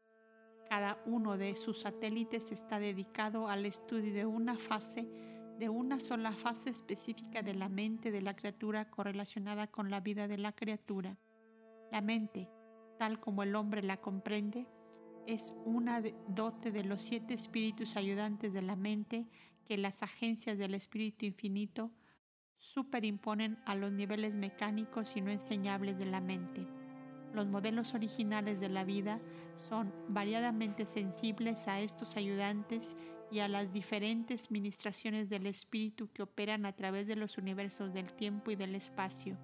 Cada 0.69 1.03
uno 1.05 1.37
de 1.37 1.57
sus 1.57 1.81
satélites 1.81 2.53
está 2.53 2.79
dedicado 2.79 3.49
al 3.49 3.67
estudio 3.67 4.15
de 4.15 4.25
una 4.25 4.57
fase, 4.57 5.09
de 5.59 5.69
una 5.69 6.01
sola 6.01 6.33
fase 6.33 6.71
específica 6.71 7.43
de 7.43 7.55
la 7.55 7.69
mente 7.69 8.11
de 8.11 8.23
la 8.23 8.37
criatura 8.37 8.89
correlacionada 8.89 9.67
con 9.67 9.91
la 9.91 10.01
vida 10.01 10.29
de 10.29 10.39
la 10.39 10.53
criatura. 10.53 11.19
La 11.91 12.01
mente, 12.01 12.49
tal 12.99 13.19
como 13.19 13.43
el 13.43 13.57
hombre 13.57 13.83
la 13.83 13.97
comprende, 13.97 14.67
es 15.31 15.55
una 15.65 16.03
dote 16.27 16.73
de 16.73 16.83
los 16.83 17.01
siete 17.01 17.35
espíritus 17.35 17.97
ayudantes 17.97 18.53
de 18.53 18.63
la 18.63 18.75
mente 18.75 19.29
que 19.65 19.79
las 19.79 20.03
agencias 20.03 20.59
del 20.59 20.75
espíritu 20.75 21.25
infinito 21.25 21.93
superimponen 22.57 23.57
a 23.65 23.77
los 23.77 23.93
niveles 23.93 24.35
mecánicos 24.35 25.17
y 25.17 25.21
no 25.21 25.31
enseñables 25.31 25.99
de 25.99 26.07
la 26.07 26.21
mente. 26.21 26.67
Los 27.33 27.47
modelos 27.47 27.95
originales 27.95 28.59
de 28.59 28.69
la 28.69 28.83
vida 28.83 29.21
son 29.69 29.95
variadamente 30.09 30.85
sensibles 30.85 31.69
a 31.69 31.81
estos 31.81 32.17
ayudantes 32.17 32.97
y 33.31 33.39
a 33.39 33.47
las 33.47 33.73
diferentes 33.73 34.51
ministraciones 34.51 35.29
del 35.29 35.47
espíritu 35.47 36.11
que 36.13 36.25
operan 36.25 36.67
a 36.67 36.75
través 36.75 37.07
de 37.07 37.15
los 37.15 37.39
universos 37.39 37.95
del 37.95 38.13
tiempo 38.13 38.51
y 38.51 38.57
del 38.57 38.75
espacio. 38.75 39.39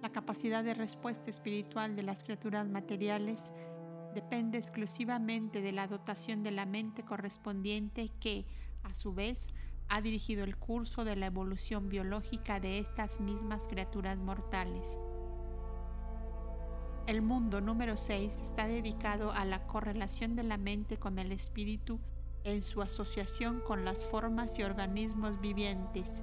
La 0.00 0.10
capacidad 0.10 0.62
de 0.62 0.74
respuesta 0.74 1.28
espiritual 1.28 1.96
de 1.96 2.02
las 2.04 2.22
criaturas 2.22 2.68
materiales 2.68 3.52
depende 4.14 4.58
exclusivamente 4.58 5.60
de 5.60 5.72
la 5.72 5.86
dotación 5.86 6.42
de 6.42 6.50
la 6.50 6.66
mente 6.66 7.02
correspondiente 7.02 8.10
que, 8.20 8.46
a 8.82 8.94
su 8.94 9.14
vez, 9.14 9.48
ha 9.88 10.00
dirigido 10.00 10.44
el 10.44 10.56
curso 10.56 11.04
de 11.04 11.16
la 11.16 11.26
evolución 11.26 11.88
biológica 11.88 12.60
de 12.60 12.78
estas 12.78 13.20
mismas 13.20 13.66
criaturas 13.68 14.18
mortales. 14.18 14.98
El 17.06 17.20
mundo 17.20 17.60
número 17.60 17.96
6 17.96 18.40
está 18.42 18.66
dedicado 18.66 19.32
a 19.32 19.44
la 19.44 19.66
correlación 19.66 20.36
de 20.36 20.44
la 20.44 20.56
mente 20.56 20.98
con 20.98 21.18
el 21.18 21.32
espíritu 21.32 21.98
en 22.44 22.62
su 22.62 22.80
asociación 22.80 23.60
con 23.60 23.84
las 23.84 24.04
formas 24.04 24.58
y 24.58 24.62
organismos 24.62 25.40
vivientes. 25.40 26.22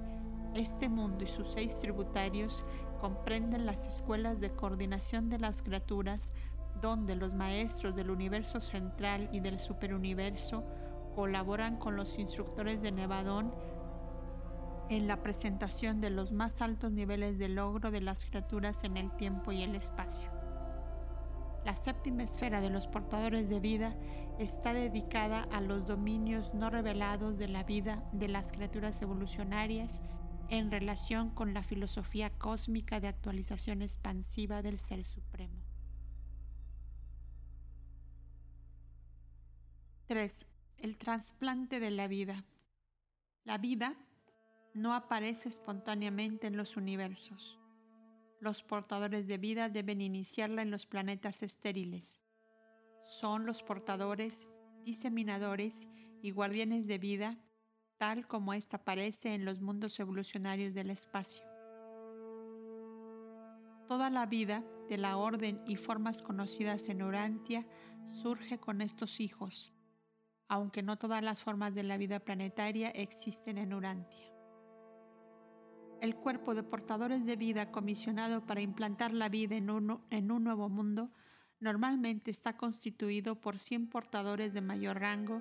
Este 0.54 0.88
mundo 0.88 1.24
y 1.24 1.26
sus 1.28 1.48
seis 1.48 1.78
tributarios 1.78 2.64
comprenden 3.00 3.66
las 3.66 3.86
escuelas 3.86 4.40
de 4.40 4.50
coordinación 4.50 5.28
de 5.28 5.38
las 5.38 5.62
criaturas, 5.62 6.32
donde 6.80 7.16
los 7.16 7.34
maestros 7.34 7.94
del 7.94 8.10
universo 8.10 8.60
central 8.60 9.28
y 9.32 9.40
del 9.40 9.60
superuniverso 9.60 10.64
colaboran 11.14 11.76
con 11.76 11.96
los 11.96 12.18
instructores 12.18 12.80
de 12.82 12.92
Nevadón 12.92 13.52
en 14.88 15.06
la 15.06 15.22
presentación 15.22 16.00
de 16.00 16.10
los 16.10 16.32
más 16.32 16.60
altos 16.62 16.90
niveles 16.92 17.38
de 17.38 17.48
logro 17.48 17.90
de 17.90 18.00
las 18.00 18.24
criaturas 18.24 18.82
en 18.84 18.96
el 18.96 19.10
tiempo 19.16 19.52
y 19.52 19.62
el 19.62 19.74
espacio. 19.76 20.28
La 21.64 21.74
séptima 21.74 22.22
esfera 22.22 22.60
de 22.60 22.70
los 22.70 22.86
portadores 22.86 23.48
de 23.48 23.60
vida 23.60 23.94
está 24.38 24.72
dedicada 24.72 25.46
a 25.52 25.60
los 25.60 25.86
dominios 25.86 26.54
no 26.54 26.70
revelados 26.70 27.38
de 27.38 27.48
la 27.48 27.62
vida 27.62 28.02
de 28.12 28.28
las 28.28 28.50
criaturas 28.50 29.00
evolucionarias 29.02 30.00
en 30.48 30.70
relación 30.70 31.30
con 31.30 31.54
la 31.54 31.62
filosofía 31.62 32.30
cósmica 32.30 32.98
de 32.98 33.08
actualización 33.08 33.82
expansiva 33.82 34.62
del 34.62 34.78
Ser 34.78 35.04
Supremo. 35.04 35.59
3. 40.10 40.44
El 40.78 40.96
trasplante 40.96 41.78
de 41.78 41.92
la 41.92 42.08
vida. 42.08 42.44
La 43.44 43.58
vida 43.58 43.94
no 44.74 44.92
aparece 44.92 45.48
espontáneamente 45.48 46.48
en 46.48 46.56
los 46.56 46.76
universos. 46.76 47.60
Los 48.40 48.64
portadores 48.64 49.28
de 49.28 49.38
vida 49.38 49.68
deben 49.68 50.00
iniciarla 50.00 50.62
en 50.62 50.72
los 50.72 50.84
planetas 50.84 51.44
estériles. 51.44 52.18
Son 53.04 53.46
los 53.46 53.62
portadores, 53.62 54.48
diseminadores 54.84 55.86
y 56.22 56.32
guardianes 56.32 56.88
de 56.88 56.98
vida 56.98 57.38
tal 57.96 58.26
como 58.26 58.52
ésta 58.52 58.78
aparece 58.78 59.34
en 59.34 59.44
los 59.44 59.60
mundos 59.60 60.00
evolucionarios 60.00 60.74
del 60.74 60.90
espacio. 60.90 61.44
Toda 63.86 64.10
la 64.10 64.26
vida 64.26 64.64
de 64.88 64.98
la 64.98 65.16
orden 65.18 65.62
y 65.68 65.76
formas 65.76 66.20
conocidas 66.20 66.88
en 66.88 67.00
Urantia 67.00 67.64
surge 68.08 68.58
con 68.58 68.80
estos 68.80 69.20
hijos, 69.20 69.72
aunque 70.50 70.82
no 70.82 70.98
todas 70.98 71.22
las 71.22 71.44
formas 71.44 71.76
de 71.76 71.84
la 71.84 71.96
vida 71.96 72.18
planetaria 72.18 72.90
existen 72.90 73.56
en 73.56 73.72
Urantia. 73.72 74.26
El 76.00 76.16
cuerpo 76.16 76.56
de 76.56 76.64
portadores 76.64 77.24
de 77.24 77.36
vida 77.36 77.70
comisionado 77.70 78.44
para 78.44 78.60
implantar 78.60 79.12
la 79.12 79.28
vida 79.28 79.54
en 79.54 79.70
un, 79.70 80.02
nuevo 80.42 80.68
mundo 80.68 81.12
normalmente 81.60 82.32
está 82.32 82.56
constituido 82.56 83.40
por 83.40 83.60
100 83.60 83.90
portadores 83.90 84.52
de 84.52 84.60
mayor 84.60 84.98
rango, 84.98 85.40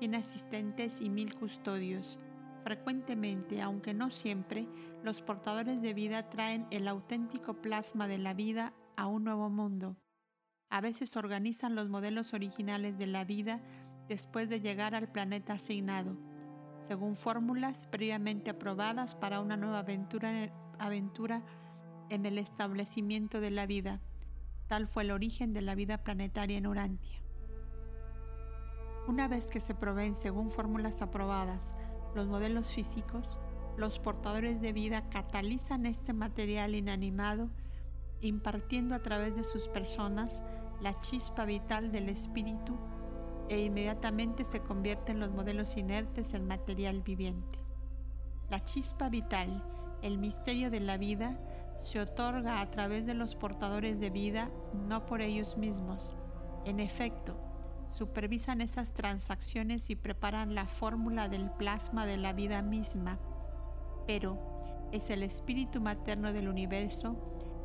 100 0.00 0.16
asistentes 0.16 1.00
y 1.00 1.10
1000 1.10 1.36
custodios. 1.36 2.18
Frecuentemente, 2.64 3.62
aunque 3.62 3.94
no 3.94 4.10
siempre, 4.10 4.66
los 5.04 5.22
portadores 5.22 5.80
de 5.80 5.94
vida 5.94 6.28
traen 6.28 6.66
el 6.72 6.88
auténtico 6.88 7.62
plasma 7.62 8.08
de 8.08 8.18
la 8.18 8.34
vida 8.34 8.72
a 8.96 9.06
un 9.06 9.22
nuevo 9.22 9.48
mundo. 9.48 9.96
A 10.70 10.80
veces 10.80 11.16
organizan 11.16 11.76
los 11.76 11.88
modelos 11.88 12.34
originales 12.34 12.98
de 12.98 13.06
la 13.06 13.22
vida 13.22 13.60
después 14.08 14.48
de 14.48 14.60
llegar 14.60 14.94
al 14.94 15.10
planeta 15.10 15.54
asignado 15.54 16.16
según 16.86 17.16
fórmulas 17.16 17.86
previamente 17.86 18.50
aprobadas 18.50 19.14
para 19.14 19.40
una 19.40 19.56
nueva 19.56 19.78
aventura, 20.78 21.42
en 22.10 22.26
el 22.26 22.38
establecimiento 22.38 23.40
de 23.40 23.50
la 23.50 23.64
vida. 23.64 24.00
Tal 24.66 24.86
fue 24.86 25.04
el 25.04 25.10
origen 25.10 25.54
de 25.54 25.62
la 25.62 25.74
vida 25.74 25.98
planetaria 25.98 26.58
en 26.58 26.66
Urantia. 26.66 27.22
Una 29.08 29.26
vez 29.28 29.48
que 29.48 29.60
se 29.60 29.74
proveen 29.74 30.16
según 30.16 30.50
fórmulas 30.50 31.00
aprobadas 31.00 31.72
los 32.14 32.26
modelos 32.26 32.72
físicos, 32.72 33.38
los 33.76 33.98
portadores 33.98 34.60
de 34.60 34.72
vida 34.72 35.08
catalizan 35.08 35.86
este 35.86 36.12
material 36.12 36.74
inanimado, 36.74 37.50
impartiendo 38.20 38.94
a 38.94 39.02
través 39.02 39.34
de 39.34 39.44
sus 39.44 39.68
personas 39.68 40.42
la 40.80 40.94
chispa 40.96 41.44
vital 41.44 41.90
del 41.90 42.10
espíritu 42.10 42.78
e 43.48 43.62
inmediatamente 43.64 44.44
se 44.44 44.60
convierten 44.60 45.20
los 45.20 45.30
modelos 45.30 45.76
inertes 45.76 46.34
en 46.34 46.46
material 46.46 47.02
viviente. 47.02 47.58
La 48.50 48.64
chispa 48.64 49.08
vital, 49.08 49.62
el 50.02 50.18
misterio 50.18 50.70
de 50.70 50.80
la 50.80 50.96
vida, 50.96 51.38
se 51.78 52.00
otorga 52.00 52.60
a 52.60 52.70
través 52.70 53.06
de 53.06 53.14
los 53.14 53.34
portadores 53.34 54.00
de 54.00 54.10
vida, 54.10 54.50
no 54.72 55.06
por 55.06 55.20
ellos 55.20 55.56
mismos. 55.56 56.14
En 56.64 56.80
efecto, 56.80 57.36
supervisan 57.88 58.60
esas 58.60 58.92
transacciones 58.92 59.90
y 59.90 59.96
preparan 59.96 60.54
la 60.54 60.66
fórmula 60.66 61.28
del 61.28 61.50
plasma 61.50 62.06
de 62.06 62.16
la 62.16 62.32
vida 62.32 62.62
misma, 62.62 63.18
pero 64.06 64.38
es 64.92 65.10
el 65.10 65.22
espíritu 65.22 65.80
materno 65.80 66.32
del 66.32 66.48
universo 66.48 67.16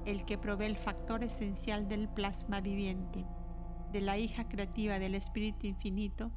el 0.05 0.25
que 0.25 0.37
provee 0.37 0.65
el 0.65 0.77
factor 0.77 1.23
esencial 1.23 1.87
del 1.87 2.09
plasma 2.09 2.61
viviente 2.61 3.25
de 3.91 4.01
la 4.01 4.17
hija 4.17 4.47
creativa 4.47 4.99
del 4.99 5.15
Espíritu 5.15 5.67
Infinito, 5.67 6.31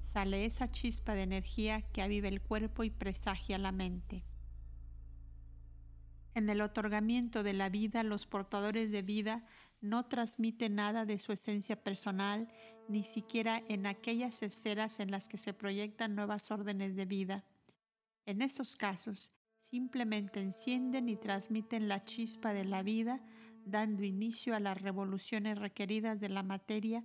sale 0.00 0.44
esa 0.44 0.70
chispa 0.70 1.14
de 1.14 1.22
energía 1.22 1.82
que 1.82 2.02
aviva 2.02 2.28
el 2.28 2.40
cuerpo 2.40 2.84
y 2.84 2.90
presagia 2.90 3.58
la 3.58 3.72
mente. 3.72 4.24
En 6.34 6.48
el 6.50 6.60
otorgamiento 6.60 7.42
de 7.42 7.52
la 7.52 7.68
vida, 7.68 8.02
los 8.02 8.26
portadores 8.26 8.90
de 8.90 9.02
vida 9.02 9.44
no 9.80 10.06
transmiten 10.06 10.76
nada 10.76 11.04
de 11.04 11.18
su 11.18 11.32
esencia 11.32 11.82
personal, 11.82 12.48
ni 12.88 13.02
siquiera 13.02 13.62
en 13.68 13.86
aquellas 13.86 14.42
esferas 14.42 14.98
en 15.00 15.10
las 15.10 15.28
que 15.28 15.38
se 15.38 15.54
proyectan 15.54 16.14
nuevas 16.14 16.50
órdenes 16.50 16.96
de 16.96 17.04
vida. 17.04 17.44
En 18.26 18.42
esos 18.42 18.76
casos, 18.76 19.34
simplemente 19.60 20.40
encienden 20.40 21.08
y 21.08 21.16
transmiten 21.16 21.88
la 21.88 22.04
chispa 22.04 22.52
de 22.52 22.64
la 22.64 22.82
vida 22.82 23.20
dando 23.64 24.04
inicio 24.04 24.54
a 24.54 24.60
las 24.60 24.80
revoluciones 24.80 25.58
requeridas 25.58 26.20
de 26.20 26.28
la 26.28 26.42
materia 26.42 27.04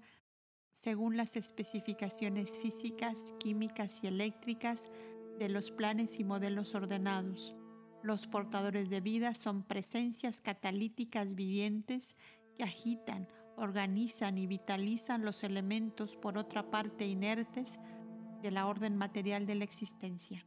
según 0.71 1.17
las 1.17 1.35
especificaciones 1.35 2.59
físicas, 2.59 3.33
químicas 3.39 3.99
y 4.03 4.07
eléctricas 4.07 4.89
de 5.37 5.49
los 5.49 5.71
planes 5.71 6.19
y 6.19 6.23
modelos 6.23 6.75
ordenados. 6.75 7.55
Los 8.03 8.27
portadores 8.27 8.89
de 8.89 9.01
vida 9.01 9.33
son 9.33 9.63
presencias 9.63 10.41
catalíticas 10.41 11.35
vivientes 11.35 12.15
que 12.55 12.63
agitan, 12.63 13.27
organizan 13.57 14.37
y 14.37 14.47
vitalizan 14.47 15.25
los 15.25 15.43
elementos 15.43 16.15
por 16.15 16.37
otra 16.37 16.69
parte 16.69 17.05
inertes 17.05 17.79
de 18.41 18.51
la 18.51 18.67
orden 18.67 18.95
material 18.95 19.45
de 19.45 19.55
la 19.55 19.65
existencia. 19.65 20.45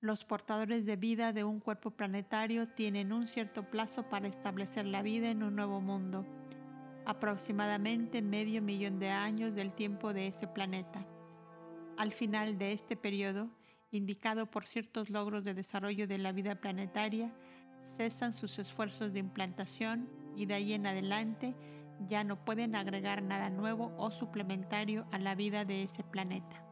Los 0.00 0.24
portadores 0.24 0.86
de 0.86 0.94
vida 0.94 1.32
de 1.32 1.42
un 1.42 1.58
cuerpo 1.58 1.90
planetario 1.90 2.68
tienen 2.68 3.12
un 3.12 3.26
cierto 3.26 3.64
plazo 3.64 4.08
para 4.08 4.28
establecer 4.28 4.86
la 4.86 5.02
vida 5.02 5.28
en 5.28 5.42
un 5.42 5.56
nuevo 5.56 5.80
mundo, 5.80 6.24
aproximadamente 7.04 8.22
medio 8.22 8.62
millón 8.62 9.00
de 9.00 9.10
años 9.10 9.56
del 9.56 9.72
tiempo 9.72 10.12
de 10.12 10.28
ese 10.28 10.46
planeta. 10.46 11.04
Al 11.96 12.12
final 12.12 12.58
de 12.58 12.74
este 12.74 12.96
periodo, 12.96 13.50
indicado 13.90 14.46
por 14.46 14.68
ciertos 14.68 15.10
logros 15.10 15.42
de 15.42 15.54
desarrollo 15.54 16.06
de 16.06 16.18
la 16.18 16.30
vida 16.30 16.54
planetaria, 16.54 17.32
cesan 17.96 18.34
sus 18.34 18.60
esfuerzos 18.60 19.12
de 19.12 19.18
implantación 19.18 20.08
y 20.36 20.46
de 20.46 20.54
ahí 20.54 20.74
en 20.74 20.86
adelante 20.86 21.56
ya 22.06 22.22
no 22.22 22.44
pueden 22.44 22.76
agregar 22.76 23.20
nada 23.20 23.50
nuevo 23.50 23.92
o 23.98 24.12
suplementario 24.12 25.08
a 25.10 25.18
la 25.18 25.34
vida 25.34 25.64
de 25.64 25.82
ese 25.82 26.04
planeta. 26.04 26.67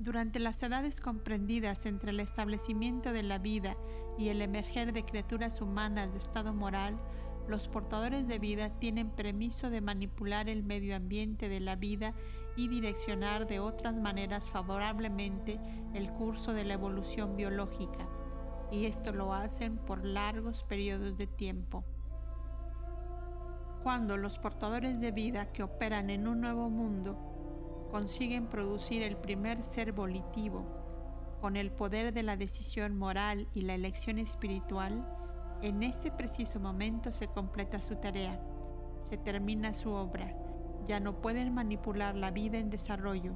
Durante 0.00 0.38
las 0.38 0.62
edades 0.62 0.98
comprendidas 0.98 1.84
entre 1.84 2.12
el 2.12 2.20
establecimiento 2.20 3.12
de 3.12 3.22
la 3.22 3.36
vida 3.36 3.76
y 4.16 4.30
el 4.30 4.40
emerger 4.40 4.94
de 4.94 5.04
criaturas 5.04 5.60
humanas 5.60 6.10
de 6.14 6.18
estado 6.18 6.54
moral, 6.54 6.98
los 7.46 7.68
portadores 7.68 8.26
de 8.26 8.38
vida 8.38 8.70
tienen 8.78 9.10
permiso 9.10 9.68
de 9.68 9.82
manipular 9.82 10.48
el 10.48 10.62
medio 10.62 10.96
ambiente 10.96 11.50
de 11.50 11.60
la 11.60 11.76
vida 11.76 12.14
y 12.56 12.68
direccionar 12.68 13.46
de 13.46 13.60
otras 13.60 13.94
maneras 13.94 14.48
favorablemente 14.48 15.60
el 15.92 16.10
curso 16.10 16.54
de 16.54 16.64
la 16.64 16.74
evolución 16.74 17.36
biológica, 17.36 18.08
y 18.72 18.86
esto 18.86 19.12
lo 19.12 19.34
hacen 19.34 19.76
por 19.76 20.06
largos 20.06 20.62
periodos 20.62 21.18
de 21.18 21.26
tiempo. 21.26 21.84
Cuando 23.82 24.16
los 24.16 24.38
portadores 24.38 24.98
de 24.98 25.12
vida 25.12 25.52
que 25.52 25.62
operan 25.62 26.08
en 26.08 26.26
un 26.26 26.40
nuevo 26.40 26.70
mundo 26.70 27.29
consiguen 27.90 28.46
producir 28.46 29.02
el 29.02 29.16
primer 29.16 29.62
ser 29.62 29.92
volitivo, 29.92 30.64
con 31.40 31.56
el 31.56 31.70
poder 31.70 32.12
de 32.12 32.22
la 32.22 32.36
decisión 32.36 32.96
moral 32.96 33.48
y 33.54 33.62
la 33.62 33.74
elección 33.74 34.18
espiritual, 34.18 35.06
en 35.62 35.82
ese 35.82 36.10
preciso 36.10 36.60
momento 36.60 37.12
se 37.12 37.28
completa 37.28 37.80
su 37.80 37.96
tarea, 37.96 38.40
se 39.08 39.16
termina 39.16 39.72
su 39.72 39.90
obra, 39.90 40.34
ya 40.86 41.00
no 41.00 41.20
pueden 41.20 41.52
manipular 41.52 42.14
la 42.14 42.30
vida 42.30 42.58
en 42.58 42.70
desarrollo. 42.70 43.34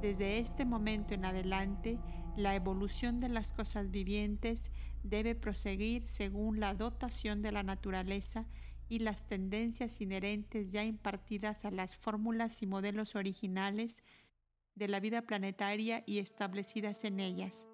Desde 0.00 0.38
este 0.38 0.64
momento 0.64 1.14
en 1.14 1.24
adelante, 1.24 1.98
la 2.36 2.54
evolución 2.54 3.20
de 3.20 3.28
las 3.28 3.52
cosas 3.52 3.90
vivientes 3.90 4.72
debe 5.02 5.34
proseguir 5.34 6.06
según 6.06 6.60
la 6.60 6.74
dotación 6.74 7.42
de 7.42 7.52
la 7.52 7.62
naturaleza 7.62 8.46
y 8.92 8.98
las 8.98 9.26
tendencias 9.26 10.02
inherentes 10.02 10.70
ya 10.70 10.84
impartidas 10.84 11.64
a 11.64 11.70
las 11.70 11.96
fórmulas 11.96 12.60
y 12.60 12.66
modelos 12.66 13.16
originales 13.16 14.04
de 14.74 14.86
la 14.86 15.00
vida 15.00 15.22
planetaria 15.22 16.04
y 16.04 16.18
establecidas 16.18 17.02
en 17.04 17.18
ellas. 17.18 17.66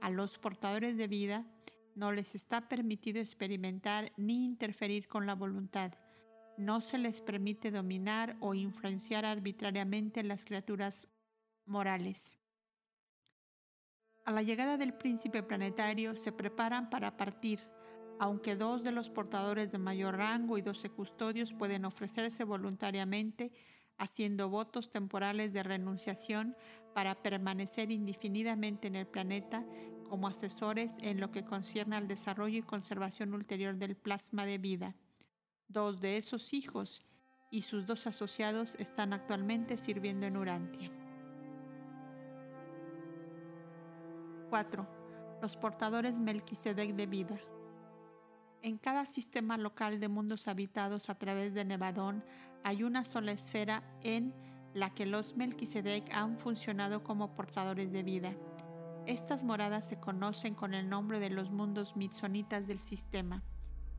A 0.00 0.08
los 0.08 0.38
portadores 0.38 0.96
de 0.96 1.08
vida 1.08 1.44
no 1.94 2.10
les 2.10 2.34
está 2.34 2.70
permitido 2.70 3.20
experimentar 3.20 4.12
ni 4.16 4.46
interferir 4.46 5.08
con 5.08 5.26
la 5.26 5.34
voluntad. 5.34 5.92
No 6.56 6.80
se 6.80 6.96
les 6.96 7.20
permite 7.20 7.70
dominar 7.70 8.38
o 8.40 8.54
influenciar 8.54 9.26
arbitrariamente 9.26 10.22
las 10.22 10.46
criaturas 10.46 11.06
morales. 11.66 12.34
A 14.24 14.32
la 14.32 14.40
llegada 14.40 14.78
del 14.78 14.94
príncipe 14.94 15.42
planetario 15.42 16.16
se 16.16 16.32
preparan 16.32 16.88
para 16.88 17.18
partir 17.18 17.60
aunque 18.22 18.54
dos 18.54 18.84
de 18.84 18.92
los 18.92 19.10
portadores 19.10 19.72
de 19.72 19.78
mayor 19.78 20.16
rango 20.16 20.56
y 20.56 20.62
doce 20.62 20.88
custodios 20.88 21.52
pueden 21.52 21.84
ofrecerse 21.84 22.44
voluntariamente 22.44 23.50
haciendo 23.98 24.48
votos 24.48 24.92
temporales 24.92 25.52
de 25.52 25.64
renunciación 25.64 26.56
para 26.94 27.20
permanecer 27.20 27.90
indefinidamente 27.90 28.86
en 28.86 28.94
el 28.94 29.08
planeta 29.08 29.66
como 30.08 30.28
asesores 30.28 30.98
en 31.00 31.18
lo 31.18 31.32
que 31.32 31.44
concierne 31.44 31.96
al 31.96 32.06
desarrollo 32.06 32.58
y 32.58 32.62
conservación 32.62 33.34
ulterior 33.34 33.74
del 33.74 33.96
plasma 33.96 34.46
de 34.46 34.58
vida. 34.58 34.94
Dos 35.66 36.00
de 36.00 36.16
esos 36.16 36.54
hijos 36.54 37.02
y 37.50 37.62
sus 37.62 37.86
dos 37.86 38.06
asociados 38.06 38.76
están 38.76 39.14
actualmente 39.14 39.76
sirviendo 39.76 40.26
en 40.26 40.36
Urantia. 40.36 40.92
4. 44.48 44.86
Los 45.42 45.56
portadores 45.56 46.20
Melquisedec 46.20 46.94
de 46.94 47.06
vida. 47.06 47.40
En 48.62 48.78
cada 48.78 49.06
sistema 49.06 49.58
local 49.58 49.98
de 49.98 50.06
mundos 50.06 50.46
habitados 50.46 51.10
a 51.10 51.16
través 51.16 51.52
de 51.52 51.64
Nevadón 51.64 52.24
hay 52.62 52.84
una 52.84 53.02
sola 53.04 53.32
esfera 53.32 53.82
en 54.02 54.32
la 54.72 54.94
que 54.94 55.04
los 55.04 55.36
Melquisedec 55.36 56.14
han 56.14 56.38
funcionado 56.38 57.02
como 57.02 57.34
portadores 57.34 57.90
de 57.90 58.04
vida. 58.04 58.36
Estas 59.04 59.42
moradas 59.42 59.88
se 59.88 59.98
conocen 59.98 60.54
con 60.54 60.74
el 60.74 60.88
nombre 60.88 61.18
de 61.18 61.30
los 61.30 61.50
mundos 61.50 61.96
mitsonitas 61.96 62.68
del 62.68 62.78
sistema, 62.78 63.42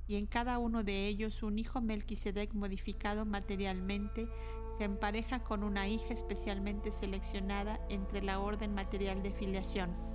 y 0.07 0.15
en 0.15 0.27
cada 0.27 0.57
uno 0.59 0.81
de 0.81 1.07
ellos 1.07 1.43
un 1.43 1.59
hijo 1.59 1.81
Melquisedec 1.81 2.53
modificado 2.53 3.25
materialmente 3.25 4.29
se 4.77 4.85
empareja 4.85 5.43
con 5.43 5.63
una 5.63 5.89
hija 5.89 6.13
especialmente 6.13 6.93
seleccionada 6.93 7.81
entre 7.89 8.21
la 8.21 8.39
orden 8.39 8.73
material 8.73 9.23
de 9.23 9.31
filiación. 9.33 10.12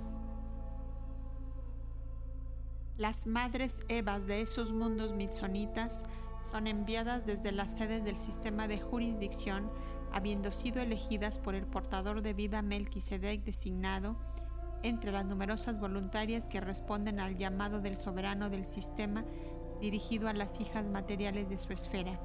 Las 2.99 3.27
madres 3.27 3.81
Evas 3.87 4.27
de 4.27 4.41
esos 4.41 4.73
mundos 4.73 5.13
mitsonitas 5.13 6.05
son 6.51 6.67
enviadas 6.67 7.25
desde 7.25 7.53
las 7.53 7.77
sedes 7.77 8.03
del 8.03 8.17
sistema 8.17 8.67
de 8.67 8.77
jurisdicción, 8.77 9.71
habiendo 10.11 10.51
sido 10.51 10.81
elegidas 10.81 11.39
por 11.39 11.55
el 11.55 11.65
portador 11.65 12.21
de 12.21 12.33
vida 12.33 12.61
Melquisedec 12.61 13.45
designado 13.45 14.17
entre 14.83 15.13
las 15.13 15.25
numerosas 15.25 15.79
voluntarias 15.79 16.49
que 16.49 16.59
responden 16.59 17.21
al 17.21 17.37
llamado 17.37 17.79
del 17.79 17.95
soberano 17.95 18.49
del 18.49 18.65
sistema 18.65 19.23
dirigido 19.79 20.27
a 20.27 20.33
las 20.33 20.59
hijas 20.59 20.85
materiales 20.85 21.47
de 21.47 21.57
su 21.57 21.71
esfera. 21.71 22.19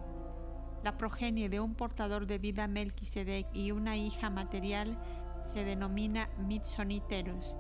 La 0.82 0.98
progenie 0.98 1.48
de 1.48 1.60
un 1.60 1.76
portador 1.76 2.26
de 2.26 2.38
vida 2.38 2.66
Melquisedec 2.66 3.46
y 3.54 3.70
una 3.70 3.96
hija 3.96 4.28
material 4.28 4.98
se 5.52 5.62
denomina 5.62 6.30
Mitsoniteros. 6.36 7.56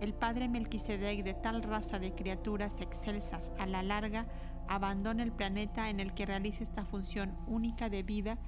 El 0.00 0.14
padre 0.14 0.48
Melquisedec 0.48 1.22
de 1.22 1.34
tal 1.34 1.62
raza 1.62 1.98
de 1.98 2.14
criaturas 2.14 2.80
excelsas 2.80 3.52
a 3.58 3.66
la 3.66 3.82
larga 3.82 4.26
abandona 4.66 5.22
el 5.22 5.30
planeta 5.30 5.90
en 5.90 6.00
el 6.00 6.14
que 6.14 6.24
realiza 6.24 6.64
esta 6.64 6.86
función 6.86 7.36
única 7.46 7.90
de 7.90 8.02
vida 8.02 8.38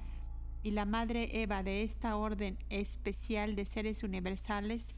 y 0.63 0.71
la 0.71 0.85
madre 0.85 1.43
Eva 1.43 1.61
de 1.61 1.83
esta 1.83 2.15
orden 2.15 2.57
especial 2.69 3.55
de 3.55 3.65
seres 3.65 4.01
universales 4.01 4.95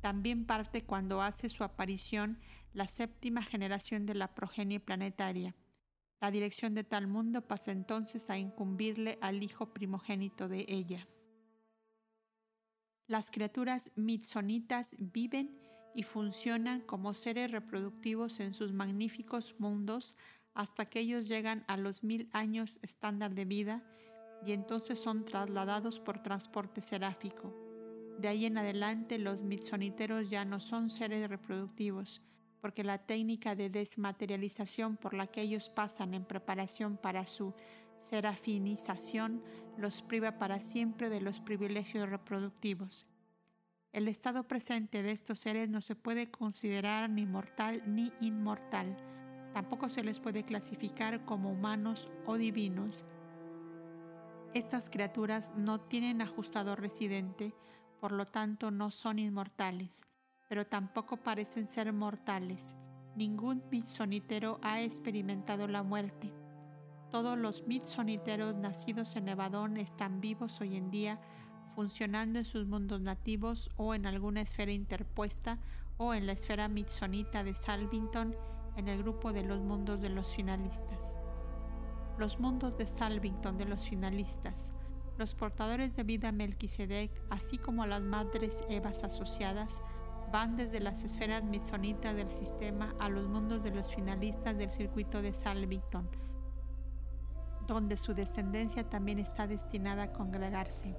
también 0.00 0.44
parte 0.44 0.82
cuando 0.82 1.22
hace 1.22 1.48
su 1.48 1.62
aparición 1.62 2.40
la 2.72 2.88
séptima 2.88 3.44
generación 3.44 4.04
de 4.04 4.14
la 4.14 4.34
progenie 4.34 4.80
planetaria. 4.80 5.54
La 6.20 6.32
dirección 6.32 6.74
de 6.74 6.82
tal 6.82 7.06
mundo 7.06 7.46
pasa 7.46 7.70
entonces 7.70 8.28
a 8.28 8.38
incumbirle 8.38 9.18
al 9.20 9.42
hijo 9.44 9.72
primogénito 9.72 10.48
de 10.48 10.64
ella. 10.68 11.06
Las 13.06 13.30
criaturas 13.30 13.92
mitsonitas 13.94 14.96
viven 14.98 15.58
y 15.94 16.02
funcionan 16.02 16.80
como 16.80 17.14
seres 17.14 17.50
reproductivos 17.50 18.40
en 18.40 18.54
sus 18.54 18.72
magníficos 18.72 19.54
mundos 19.58 20.16
hasta 20.54 20.86
que 20.86 21.00
ellos 21.00 21.28
llegan 21.28 21.64
a 21.68 21.76
los 21.76 22.04
mil 22.04 22.28
años 22.32 22.78
estándar 22.82 23.34
de 23.34 23.44
vida 23.44 23.82
y 24.44 24.52
entonces 24.52 24.98
son 24.98 25.24
trasladados 25.24 26.00
por 26.00 26.22
transporte 26.22 26.80
seráfico. 26.80 27.54
De 28.18 28.28
ahí 28.28 28.44
en 28.44 28.58
adelante 28.58 29.18
los 29.18 29.42
mitsoniteros 29.42 30.28
ya 30.28 30.44
no 30.44 30.60
son 30.60 30.90
seres 30.90 31.28
reproductivos, 31.28 32.22
porque 32.60 32.84
la 32.84 32.98
técnica 32.98 33.54
de 33.54 33.70
desmaterialización 33.70 34.96
por 34.96 35.14
la 35.14 35.26
que 35.26 35.42
ellos 35.42 35.68
pasan 35.68 36.14
en 36.14 36.24
preparación 36.24 36.96
para 36.96 37.26
su 37.26 37.54
serafinización 38.00 39.42
los 39.78 40.02
priva 40.02 40.38
para 40.38 40.60
siempre 40.60 41.08
de 41.08 41.20
los 41.20 41.40
privilegios 41.40 42.08
reproductivos. 42.08 43.06
El 43.92 44.08
estado 44.08 44.44
presente 44.44 45.02
de 45.02 45.10
estos 45.10 45.38
seres 45.38 45.68
no 45.68 45.82
se 45.82 45.94
puede 45.94 46.30
considerar 46.30 47.10
ni 47.10 47.26
mortal 47.26 47.82
ni 47.86 48.10
inmortal, 48.22 48.96
tampoco 49.52 49.90
se 49.90 50.02
les 50.02 50.18
puede 50.18 50.44
clasificar 50.44 51.26
como 51.26 51.50
humanos 51.50 52.10
o 52.24 52.38
divinos. 52.38 53.04
Estas 54.54 54.88
criaturas 54.88 55.52
no 55.58 55.78
tienen 55.78 56.22
ajustador 56.22 56.80
residente, 56.80 57.54
por 58.00 58.12
lo 58.12 58.24
tanto 58.24 58.70
no 58.70 58.90
son 58.90 59.18
inmortales, 59.18 60.00
pero 60.48 60.66
tampoco 60.66 61.18
parecen 61.18 61.68
ser 61.68 61.92
mortales. 61.92 62.74
Ningún 63.14 63.62
mitsonitero 63.70 64.58
ha 64.62 64.80
experimentado 64.80 65.68
la 65.68 65.82
muerte. 65.82 66.32
Todos 67.10 67.36
los 67.36 67.66
mitsoniteros 67.66 68.54
nacidos 68.54 69.16
en 69.16 69.26
Nevadón 69.26 69.76
están 69.76 70.22
vivos 70.22 70.62
hoy 70.62 70.76
en 70.76 70.90
día, 70.90 71.20
funcionando 71.74 72.38
en 72.38 72.44
sus 72.44 72.66
mundos 72.66 73.00
nativos 73.00 73.70
o 73.76 73.94
en 73.94 74.06
alguna 74.06 74.40
esfera 74.40 74.72
interpuesta 74.72 75.58
o 75.96 76.14
en 76.14 76.26
la 76.26 76.32
esfera 76.32 76.68
mitsonita 76.68 77.44
de 77.44 77.54
Salvington 77.54 78.36
en 78.76 78.88
el 78.88 79.02
grupo 79.02 79.32
de 79.32 79.44
los 79.44 79.60
mundos 79.60 80.00
de 80.00 80.08
los 80.08 80.34
finalistas. 80.34 81.16
Los 82.18 82.40
mundos 82.40 82.76
de 82.76 82.86
Salvington 82.86 83.58
de 83.58 83.64
los 83.64 83.88
finalistas 83.88 84.72
los 85.18 85.34
portadores 85.34 85.94
de 85.96 86.02
vida 86.02 86.32
Melquisedec, 86.32 87.10
así 87.30 87.58
como 87.58 87.86
las 87.86 88.02
madres 88.02 88.64
Evas 88.68 89.04
asociadas, 89.04 89.82
van 90.32 90.56
desde 90.56 90.80
las 90.80 91.04
esferas 91.04 91.44
mitsonitas 91.44 92.16
del 92.16 92.30
sistema 92.30 92.94
a 92.98 93.08
los 93.08 93.28
mundos 93.28 93.62
de 93.62 93.70
los 93.70 93.94
finalistas 93.94 94.56
del 94.56 94.70
circuito 94.70 95.20
de 95.20 95.34
Salvington, 95.34 96.08
donde 97.66 97.96
su 97.96 98.14
descendencia 98.14 98.88
también 98.88 99.18
está 99.18 99.46
destinada 99.46 100.04
a 100.04 100.12
congregarse. 100.12 100.96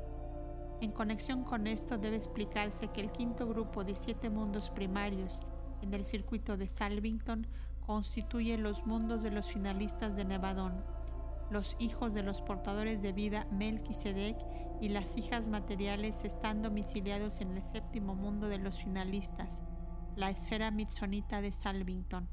En 0.84 0.92
conexión 0.92 1.46
con 1.46 1.66
esto 1.66 1.98
debe 1.98 2.18
explicarse 2.18 2.90
que 2.90 3.00
el 3.00 3.10
quinto 3.10 3.48
grupo 3.48 3.86
de 3.86 3.96
siete 3.96 4.30
mundos 4.30 4.70
primarios 4.70 5.42
en 5.82 5.94
el 5.94 6.04
circuito 6.04 6.58
de 6.58 6.68
Salvington 6.68 7.48
constituye 7.80 8.58
los 8.58 8.86
mundos 8.86 9.24
de 9.24 9.32
los 9.32 9.48
finalistas 9.48 10.14
de 10.18 10.26
Nevadón, 10.26 10.84
los 11.50 11.78
hijos 11.80 12.14
de 12.14 12.22
los 12.22 12.42
portadores 12.42 13.02
de 13.02 13.14
vida 13.14 13.48
Melquisedec 13.50 14.36
y 14.82 14.90
las 14.90 15.16
hijas 15.16 15.48
materiales 15.48 16.26
están 16.26 16.62
domiciliados 16.62 17.40
en 17.40 17.56
el 17.56 17.64
séptimo 17.64 18.14
mundo 18.14 18.50
de 18.50 18.58
los 18.58 18.84
finalistas, 18.84 19.62
la 20.18 20.32
esfera 20.32 20.70
mitsonita 20.70 21.40
de 21.40 21.54
Salvington. 21.54 22.28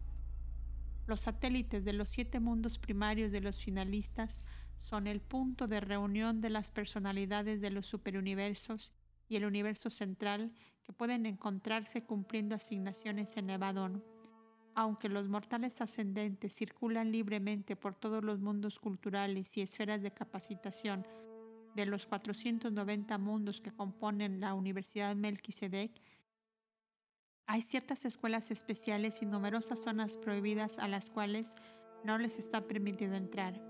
Los 1.06 1.20
satélites 1.20 1.84
de 1.84 1.92
los 1.92 2.08
siete 2.08 2.40
mundos 2.40 2.80
primarios 2.80 3.30
de 3.30 3.42
los 3.42 3.62
finalistas 3.62 4.44
son 4.80 5.06
el 5.06 5.20
punto 5.20 5.66
de 5.66 5.80
reunión 5.80 6.40
de 6.40 6.50
las 6.50 6.70
personalidades 6.70 7.60
de 7.60 7.70
los 7.70 7.86
superuniversos 7.86 8.92
y 9.28 9.36
el 9.36 9.44
universo 9.44 9.90
central 9.90 10.52
que 10.82 10.92
pueden 10.92 11.26
encontrarse 11.26 12.02
cumpliendo 12.02 12.56
asignaciones 12.56 13.36
en 13.36 13.50
Evadón. 13.50 14.02
Aunque 14.74 15.08
los 15.08 15.28
mortales 15.28 15.80
ascendentes 15.80 16.54
circulan 16.54 17.12
libremente 17.12 17.76
por 17.76 17.94
todos 17.94 18.24
los 18.24 18.40
mundos 18.40 18.78
culturales 18.80 19.56
y 19.56 19.60
esferas 19.60 20.02
de 20.02 20.12
capacitación 20.12 21.06
de 21.76 21.86
los 21.86 22.06
490 22.06 23.18
mundos 23.18 23.60
que 23.60 23.72
componen 23.72 24.40
la 24.40 24.54
Universidad 24.54 25.14
Melquisedec, 25.14 25.92
hay 27.46 27.62
ciertas 27.62 28.04
escuelas 28.04 28.50
especiales 28.50 29.22
y 29.22 29.26
numerosas 29.26 29.80
zonas 29.80 30.16
prohibidas 30.16 30.78
a 30.78 30.88
las 30.88 31.10
cuales 31.10 31.54
no 32.04 32.16
les 32.16 32.38
está 32.38 32.66
permitido 32.66 33.14
entrar. 33.14 33.69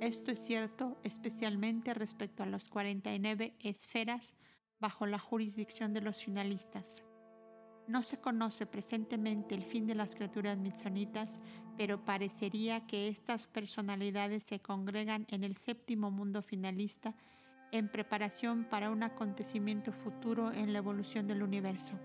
Esto 0.00 0.30
es 0.30 0.38
cierto 0.38 0.98
especialmente 1.02 1.94
respecto 1.94 2.42
a 2.42 2.46
las 2.46 2.68
49 2.68 3.54
esferas 3.60 4.34
bajo 4.80 5.06
la 5.06 5.18
jurisdicción 5.18 5.94
de 5.94 6.02
los 6.02 6.22
finalistas. 6.22 7.02
No 7.86 8.02
se 8.02 8.18
conoce 8.18 8.66
presentemente 8.66 9.54
el 9.54 9.62
fin 9.62 9.86
de 9.86 9.94
las 9.94 10.14
criaturas 10.14 10.56
mitsonitas, 10.58 11.38
pero 11.76 12.04
parecería 12.04 12.86
que 12.86 13.08
estas 13.08 13.46
personalidades 13.46 14.42
se 14.42 14.60
congregan 14.60 15.26
en 15.30 15.44
el 15.44 15.56
séptimo 15.56 16.10
mundo 16.10 16.42
finalista 16.42 17.14
en 17.72 17.88
preparación 17.88 18.64
para 18.64 18.90
un 18.90 19.02
acontecimiento 19.02 19.92
futuro 19.92 20.52
en 20.52 20.72
la 20.72 20.78
evolución 20.78 21.26
del 21.26 21.42
universo. 21.42 21.98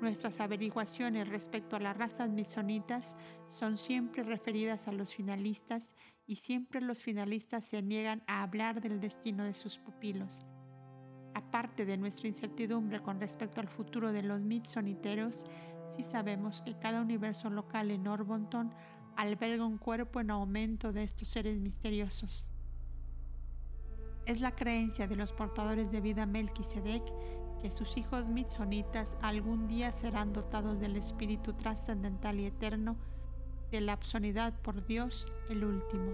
Nuestras 0.00 0.40
averiguaciones 0.40 1.28
respecto 1.28 1.76
a 1.76 1.80
las 1.80 1.96
razas 1.96 2.30
mitsonitas 2.30 3.16
son 3.48 3.76
siempre 3.76 4.22
referidas 4.22 4.86
a 4.88 4.92
los 4.92 5.14
finalistas 5.14 5.94
y 6.26 6.36
siempre 6.36 6.80
los 6.80 7.02
finalistas 7.02 7.64
se 7.64 7.82
niegan 7.82 8.22
a 8.26 8.42
hablar 8.42 8.80
del 8.80 9.00
destino 9.00 9.44
de 9.44 9.54
sus 9.54 9.78
pupilos 9.78 10.44
Aparte 11.38 11.86
de 11.86 11.96
nuestra 11.96 12.26
incertidumbre 12.26 13.00
con 13.00 13.20
respecto 13.20 13.60
al 13.60 13.68
futuro 13.68 14.10
de 14.12 14.22
los 14.24 14.40
mitsoniteros, 14.40 15.44
sí 15.88 16.02
sabemos 16.02 16.62
que 16.62 16.76
cada 16.76 17.00
universo 17.00 17.48
local 17.48 17.92
en 17.92 18.08
Orbonton 18.08 18.74
alberga 19.16 19.64
un 19.64 19.78
cuerpo 19.78 20.18
en 20.18 20.32
aumento 20.32 20.92
de 20.92 21.04
estos 21.04 21.28
seres 21.28 21.58
misteriosos. 21.60 22.48
Es 24.26 24.40
la 24.40 24.56
creencia 24.56 25.06
de 25.06 25.14
los 25.14 25.32
portadores 25.32 25.92
de 25.92 26.00
vida 26.00 26.26
Melquisedec 26.26 27.04
que 27.60 27.70
sus 27.70 27.96
hijos 27.96 28.26
mitsonitas 28.26 29.16
algún 29.22 29.68
día 29.68 29.92
serán 29.92 30.32
dotados 30.32 30.80
del 30.80 30.96
espíritu 30.96 31.52
trascendental 31.52 32.40
y 32.40 32.46
eterno 32.46 32.96
de 33.70 33.80
la 33.80 33.92
absonidad 33.92 34.54
por 34.62 34.86
Dios 34.86 35.30
el 35.50 35.64
último. 35.64 36.12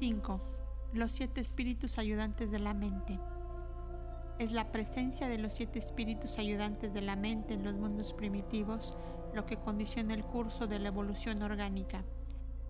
5. 0.00 0.40
Los 0.94 1.12
siete 1.12 1.42
espíritus 1.42 1.98
ayudantes 1.98 2.50
de 2.50 2.58
la 2.58 2.72
mente. 2.72 3.20
Es 4.38 4.50
la 4.50 4.72
presencia 4.72 5.28
de 5.28 5.36
los 5.36 5.52
siete 5.52 5.78
espíritus 5.78 6.38
ayudantes 6.38 6.94
de 6.94 7.02
la 7.02 7.16
mente 7.16 7.52
en 7.52 7.64
los 7.64 7.74
mundos 7.74 8.14
primitivos 8.14 8.96
lo 9.34 9.44
que 9.44 9.58
condiciona 9.58 10.14
el 10.14 10.24
curso 10.24 10.66
de 10.66 10.78
la 10.78 10.88
evolución 10.88 11.42
orgánica. 11.42 12.02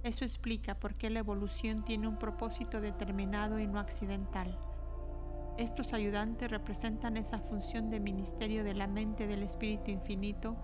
Eso 0.02 0.24
explica 0.24 0.78
por 0.78 0.94
qué 0.94 1.10
la 1.10 1.18
evolución 1.18 1.84
tiene 1.84 2.08
un 2.08 2.18
propósito 2.18 2.80
determinado 2.80 3.58
y 3.58 3.66
no 3.66 3.78
accidental. 3.78 4.58
Estos 5.58 5.92
ayudantes 5.92 6.50
representan 6.50 7.18
esa 7.18 7.38
función 7.38 7.90
de 7.90 8.00
ministerio 8.00 8.64
de 8.64 8.72
la 8.72 8.86
mente 8.86 9.26
del 9.26 9.42
Espíritu 9.42 9.90
Infinito 9.90 10.56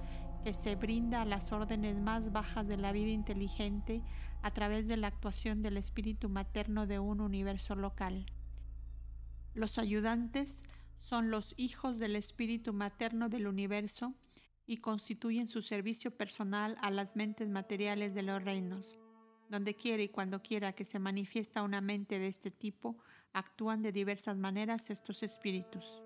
que 0.42 0.54
se 0.54 0.74
brinda 0.74 1.22
a 1.22 1.26
las 1.26 1.52
órdenes 1.52 2.00
más 2.00 2.32
bajas 2.32 2.66
de 2.66 2.78
la 2.78 2.92
vida 2.92 3.10
inteligente 3.10 4.02
a 4.42 4.52
través 4.52 4.86
de 4.86 4.96
la 4.96 5.08
actuación 5.08 5.60
del 5.60 5.76
Espíritu 5.76 6.30
Materno 6.30 6.86
de 6.86 6.98
un 6.98 7.20
universo 7.20 7.74
local. 7.74 8.26
Los 9.52 9.76
ayudantes 9.76 10.62
son 10.96 11.30
los 11.30 11.52
hijos 11.58 11.98
del 11.98 12.16
Espíritu 12.16 12.72
Materno 12.72 13.28
del 13.28 13.48
universo 13.48 14.14
y 14.66 14.78
constituyen 14.78 15.48
su 15.48 15.62
servicio 15.62 16.16
personal 16.16 16.76
a 16.80 16.90
las 16.90 17.16
mentes 17.16 17.48
materiales 17.48 18.14
de 18.14 18.22
los 18.22 18.42
reinos. 18.42 18.98
Donde 19.48 19.74
quiera 19.74 20.02
y 20.02 20.08
cuando 20.08 20.42
quiera 20.42 20.72
que 20.72 20.84
se 20.84 20.98
manifiesta 20.98 21.62
una 21.62 21.80
mente 21.80 22.18
de 22.18 22.28
este 22.28 22.50
tipo, 22.50 22.96
actúan 23.32 23.82
de 23.82 23.92
diversas 23.92 24.36
maneras 24.36 24.90
estos 24.90 25.22
espíritus. 25.22 26.02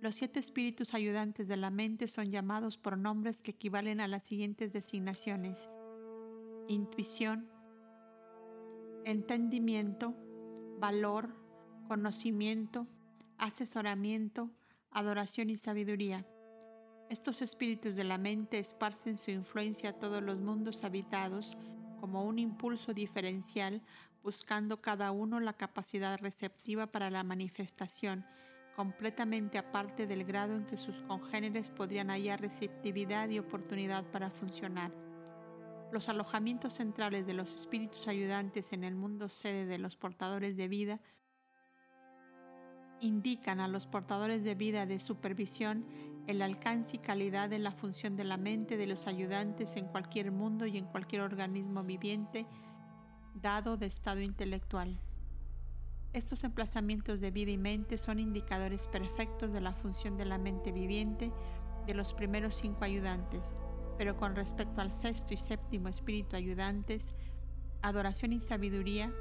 Los 0.00 0.16
siete 0.16 0.40
espíritus 0.40 0.94
ayudantes 0.94 1.46
de 1.46 1.56
la 1.56 1.70
mente 1.70 2.08
son 2.08 2.30
llamados 2.30 2.76
por 2.76 2.98
nombres 2.98 3.40
que 3.40 3.52
equivalen 3.52 4.00
a 4.00 4.08
las 4.08 4.24
siguientes 4.24 4.72
designaciones. 4.72 5.68
Intuición, 6.66 7.48
entendimiento, 9.04 10.14
valor, 10.78 11.36
conocimiento, 11.86 12.88
asesoramiento, 13.38 14.50
adoración 14.90 15.50
y 15.50 15.56
sabiduría. 15.56 16.26
Estos 17.12 17.42
espíritus 17.42 17.94
de 17.94 18.04
la 18.04 18.16
mente 18.16 18.58
esparcen 18.58 19.18
su 19.18 19.30
influencia 19.32 19.90
a 19.90 19.92
todos 19.92 20.22
los 20.22 20.40
mundos 20.40 20.82
habitados 20.82 21.58
como 22.00 22.24
un 22.24 22.38
impulso 22.38 22.94
diferencial, 22.94 23.82
buscando 24.22 24.80
cada 24.80 25.10
uno 25.10 25.38
la 25.38 25.52
capacidad 25.52 26.18
receptiva 26.18 26.86
para 26.86 27.10
la 27.10 27.22
manifestación, 27.22 28.24
completamente 28.76 29.58
aparte 29.58 30.06
del 30.06 30.24
grado 30.24 30.56
en 30.56 30.64
que 30.64 30.78
sus 30.78 31.02
congéneres 31.02 31.68
podrían 31.68 32.08
hallar 32.08 32.40
receptividad 32.40 33.28
y 33.28 33.40
oportunidad 33.40 34.04
para 34.04 34.30
funcionar. 34.30 34.90
Los 35.92 36.08
alojamientos 36.08 36.72
centrales 36.72 37.26
de 37.26 37.34
los 37.34 37.54
espíritus 37.54 38.08
ayudantes 38.08 38.72
en 38.72 38.84
el 38.84 38.94
mundo 38.94 39.28
sede 39.28 39.66
de 39.66 39.76
los 39.76 39.96
portadores 39.96 40.56
de 40.56 40.66
vida 40.66 40.98
indican 43.02 43.60
a 43.60 43.68
los 43.68 43.86
portadores 43.86 44.44
de 44.44 44.54
vida 44.54 44.86
de 44.86 44.98
supervisión 44.98 45.84
el 46.28 46.40
alcance 46.40 46.96
y 46.96 46.98
calidad 47.00 47.50
de 47.50 47.58
la 47.58 47.72
función 47.72 48.16
de 48.16 48.24
la 48.24 48.36
mente 48.36 48.76
de 48.76 48.86
los 48.86 49.08
ayudantes 49.08 49.76
en 49.76 49.86
cualquier 49.86 50.30
mundo 50.30 50.66
y 50.66 50.78
en 50.78 50.86
cualquier 50.86 51.22
organismo 51.22 51.82
viviente 51.82 52.46
dado 53.34 53.76
de 53.76 53.86
estado 53.86 54.20
intelectual. 54.20 55.00
Estos 56.12 56.44
emplazamientos 56.44 57.20
de 57.20 57.32
vida 57.32 57.50
y 57.50 57.58
mente 57.58 57.98
son 57.98 58.20
indicadores 58.20 58.86
perfectos 58.86 59.52
de 59.52 59.60
la 59.60 59.72
función 59.72 60.16
de 60.16 60.26
la 60.26 60.38
mente 60.38 60.70
viviente 60.70 61.32
de 61.86 61.94
los 61.94 62.14
primeros 62.14 62.54
cinco 62.54 62.84
ayudantes, 62.84 63.56
pero 63.98 64.16
con 64.16 64.36
respecto 64.36 64.80
al 64.80 64.92
sexto 64.92 65.34
y 65.34 65.38
séptimo 65.38 65.88
espíritu 65.88 66.36
ayudantes, 66.36 67.16
adoración 67.80 68.32
y 68.32 68.40
sabiduría, 68.40 69.12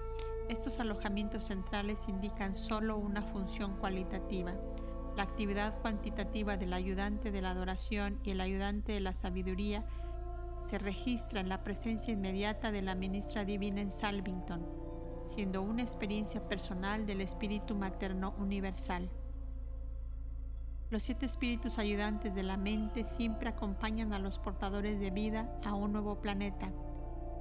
estos 0.52 0.80
alojamientos 0.80 1.46
centrales 1.46 2.10
indican 2.10 2.56
solo 2.56 2.98
una 2.98 3.22
función 3.22 3.78
cualitativa. 3.78 4.54
La 5.16 5.24
actividad 5.24 5.80
cuantitativa 5.80 6.58
del 6.58 6.74
ayudante 6.74 7.32
de 7.32 7.42
la 7.42 7.52
adoración 7.52 8.20
y 8.24 8.32
el 8.32 8.42
ayudante 8.42 8.92
de 8.92 9.00
la 9.00 9.14
sabiduría 9.14 9.84
se 10.70 10.78
registra 10.78 11.40
en 11.40 11.50
la 11.50 11.64
presencia 11.64 12.14
inmediata 12.14 12.72
de 12.72 12.82
la 12.82 12.96
ministra 12.96 13.46
divina 13.46 13.82
en 13.82 13.92
Salvington, 13.92 14.66
siendo 15.24 15.62
una 15.62 15.84
experiencia 15.84 16.48
personal 16.48 17.06
del 17.06 17.22
espíritu 17.22 17.76
materno 17.76 18.36
universal. 18.38 19.10
Los 20.90 21.04
siete 21.04 21.26
espíritus 21.26 21.80
ayudantes 21.80 22.36
de 22.36 22.44
la 22.44 22.58
mente 22.58 23.06
siempre 23.06 23.48
acompañan 23.48 24.12
a 24.12 24.20
los 24.20 24.38
portadores 24.38 25.00
de 25.00 25.12
vida 25.12 25.50
a 25.64 25.74
un 25.74 25.94
nuevo 25.94 26.20
planeta, 26.20 26.74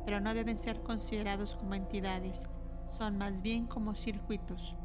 pero 0.05 0.21
no 0.21 0.33
deben 0.33 0.57
ser 0.57 0.83
considerados 0.83 1.57
como 1.57 1.75
entidades, 1.75 2.49
son 2.91 3.17
más 3.17 3.43
bien 3.43 3.67
como 3.67 3.95
circuitos. 3.95 4.77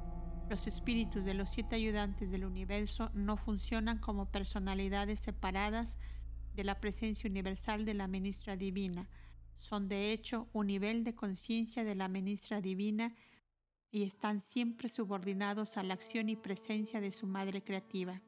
Los 0.50 0.68
espíritus 0.68 1.26
de 1.26 1.34
los 1.34 1.50
siete 1.50 1.76
ayudantes 1.76 2.30
del 2.30 2.46
universo 2.46 3.10
no 3.13 3.36
funcionan 3.36 3.98
como 3.98 4.32
personalidades 4.32 5.20
separadas 5.20 5.98
de 6.54 6.63
la 6.63 6.80
presencia 6.80 7.30
universal 7.30 7.84
de 7.84 7.96
la 7.96 8.08
ministra 8.08 8.56
divina. 8.56 9.10
Son 9.56 9.88
de 9.88 10.12
hecho 10.12 10.48
un 10.54 10.68
nivel 10.68 11.04
de 11.04 11.15
conciencia 11.15 11.84
de 11.84 11.96
la 11.96 12.08
ministra 12.08 12.62
divina 12.62 13.15
y 13.91 14.04
están 14.04 14.39
siempre 14.39 14.88
subordinados 14.88 15.78
a 15.78 15.84
la 15.84 15.96
acción 15.96 16.30
y 16.30 16.36
presencia 16.36 17.02
de 17.02 17.12
su 17.12 17.28
madre 17.28 17.63
creativa. 17.63 18.22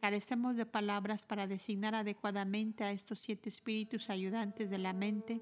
Carecemos 0.00 0.56
de 0.56 0.66
palabras 0.66 1.24
para 1.24 1.46
designar 1.46 1.94
adecuadamente 1.94 2.84
a 2.84 2.90
estos 2.90 3.18
siete 3.18 3.48
espíritus 3.48 4.10
ayudantes 4.10 4.70
de 4.70 4.78
la 4.78 4.92
mente 4.92 5.40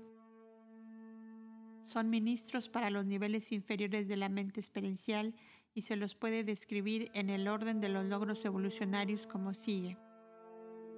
son 1.87 2.11
ministros 2.11 2.69
para 2.69 2.91
los 2.91 3.07
niveles 3.07 3.53
inferiores 3.53 4.09
de 4.09 4.17
la 4.17 4.29
mente 4.29 4.59
experiencial 4.59 5.35
y 5.73 5.83
se 5.83 5.95
los 5.95 6.17
puede 6.17 6.43
describir 6.43 7.11
en 7.15 7.31
el 7.31 7.47
orden 7.47 7.81
de 7.81 7.89
los 7.89 8.07
logros 8.07 8.45
evolucionarios 8.45 9.27
como 9.27 9.55
sigue. 9.55 9.97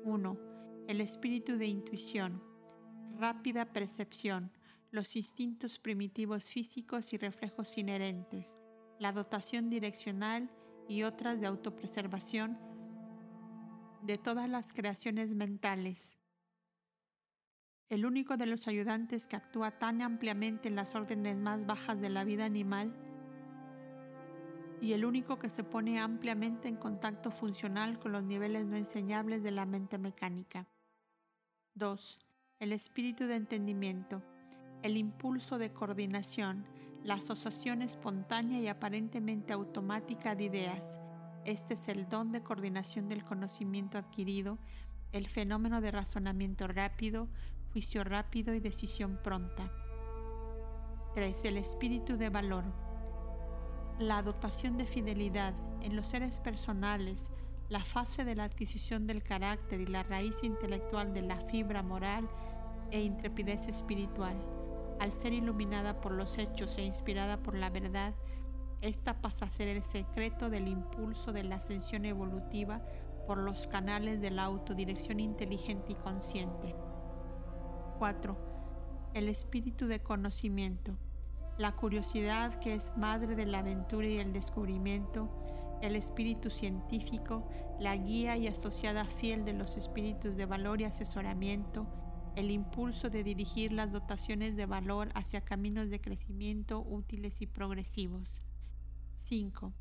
1. 0.05 0.38
El 0.88 1.03
espíritu 1.03 1.59
de 1.59 1.66
intuición, 1.66 2.42
rápida 3.18 3.66
percepción, 3.66 4.51
los 4.90 5.14
instintos 5.14 5.79
primitivos 5.79 6.46
físicos 6.46 7.12
y 7.12 7.18
reflejos 7.18 7.77
inherentes, 7.77 8.57
la 8.98 9.12
dotación 9.12 9.68
direccional 9.68 10.51
y 10.88 11.03
otras 11.03 11.38
de 11.38 11.48
autopreservación 11.48 12.57
de 14.03 14.16
todas 14.16 14.48
las 14.48 14.72
creaciones 14.72 15.35
mentales, 15.35 16.17
el 17.88 18.05
único 18.05 18.37
de 18.37 18.46
los 18.46 18.68
ayudantes 18.68 19.27
que 19.27 19.37
actúa 19.37 19.70
tan 19.70 20.03
ampliamente 20.03 20.68
en 20.68 20.77
las 20.77 20.94
órdenes 20.94 21.38
más 21.38 21.64
bajas 21.64 22.01
de 22.01 22.11
la 22.11 22.24
vida 22.24 22.44
animal 22.44 22.94
y 24.81 24.92
el 24.92 25.05
único 25.05 25.38
que 25.38 25.48
se 25.48 25.64
pone 25.64 25.98
ampliamente 25.98 26.68
en 26.68 26.77
contacto 26.77 27.31
funcional 27.31 27.98
con 27.98 28.12
los 28.12 28.22
niveles 28.22 28.66
no 28.66 28.77
enseñables 28.77 29.42
de 29.42 29.51
la 29.51 29.64
mente 29.64 29.98
mecánica. 29.98 30.68
2. 31.74 32.18
El 32.61 32.72
espíritu 32.72 33.27
de 33.27 33.37
entendimiento, 33.37 34.22
el 34.83 34.96
impulso 34.96 35.59
de 35.59 35.72
coordinación, 35.72 36.66
la 37.05 37.14
asociación 37.14 37.83
espontánea 37.83 38.61
y 38.61 38.68
aparentemente 38.68 39.53
automática 39.53 40.35
de 40.35 40.44
ideas. 40.44 41.01
Este 41.44 41.74
es 41.74 41.88
el 41.88 42.09
don 42.09 42.33
de 42.33 42.42
coordinación 42.42 43.09
del 43.09 43.24
conocimiento 43.24 43.96
adquirido, 43.96 44.59
el 45.12 45.27
fenómeno 45.27 45.81
de 45.81 45.90
razonamiento 45.90 46.68
rápido, 46.68 47.29
juicio 47.72 48.04
rápido 48.04 48.54
y 48.54 48.61
decisión 48.61 49.18
pronta. 49.22 49.70
3. 51.14 51.44
El 51.44 51.57
espíritu 51.57 52.16
de 52.16 52.31
valor. 52.31 52.64
La 53.98 54.22
dotación 54.22 54.76
de 54.76 54.87
fidelidad 54.87 55.54
en 55.83 55.96
los 55.96 56.07
seres 56.07 56.38
personales, 56.38 57.31
la 57.68 57.85
fase 57.85 58.24
de 58.24 58.35
la 58.35 58.44
adquisición 58.44 59.07
del 59.07 59.22
carácter 59.22 59.81
y 59.81 59.87
la 59.87 60.02
raíz 60.02 60.42
intelectual 60.42 61.12
de 61.12 61.22
la 61.22 61.40
fibra 61.40 61.83
moral 61.83 62.28
e 62.90 63.00
intrepidez 63.02 63.68
espiritual. 63.68 64.37
Al 65.00 65.12
ser 65.12 65.33
iluminada 65.33 66.00
por 66.00 66.12
los 66.12 66.38
hechos 66.38 66.78
e 66.78 66.83
inspirada 66.83 67.42
por 67.42 67.54
la 67.54 67.70
verdad, 67.70 68.14
esta 68.81 69.20
pasa 69.20 69.46
a 69.46 69.50
ser 69.50 69.68
el 69.68 69.83
secreto 69.83 70.50
del 70.50 70.68
impulso 70.68 71.33
de 71.33 71.42
la 71.42 71.57
ascensión 71.57 72.04
evolutiva 72.04 72.81
por 73.26 73.38
los 73.38 73.66
canales 73.66 74.20
de 74.20 74.31
la 74.31 74.44
autodirección 74.44 75.20
inteligente 75.20 75.92
y 75.92 75.96
consciente. 75.96 76.74
4. 77.98 79.11
El 79.14 79.28
espíritu 79.28 79.87
de 79.87 80.00
conocimiento, 80.00 80.96
la 81.58 81.74
curiosidad 81.74 82.61
que 82.61 82.74
es 82.74 82.96
madre 82.96 83.34
de 83.34 83.44
la 83.44 83.58
aventura 83.58 84.06
y 84.06 84.18
el 84.18 84.32
descubrimiento, 84.32 85.28
el 85.82 85.96
espíritu 85.96 86.48
científico, 86.48 87.48
la 87.80 87.96
guía 87.96 88.37
y 88.37 88.46
asociada 88.46 89.04
fiel 89.04 89.44
de 89.44 89.52
los 89.52 89.76
espíritus 89.76 90.37
de 90.37 90.46
valor 90.46 90.80
y 90.80 90.84
asesoramiento, 90.84 91.88
el 92.37 92.52
impulso 92.52 93.11
de 93.11 93.24
dirigir 93.24 93.72
las 93.72 93.90
dotaciones 93.90 94.54
de 94.54 94.66
valor 94.66 95.08
hacia 95.14 95.40
caminos 95.40 95.90
de 95.90 96.00
crecimiento 96.00 96.84
útiles 96.88 97.42
y 97.42 97.46
progresivos. 97.46 98.44
5. 99.16 99.74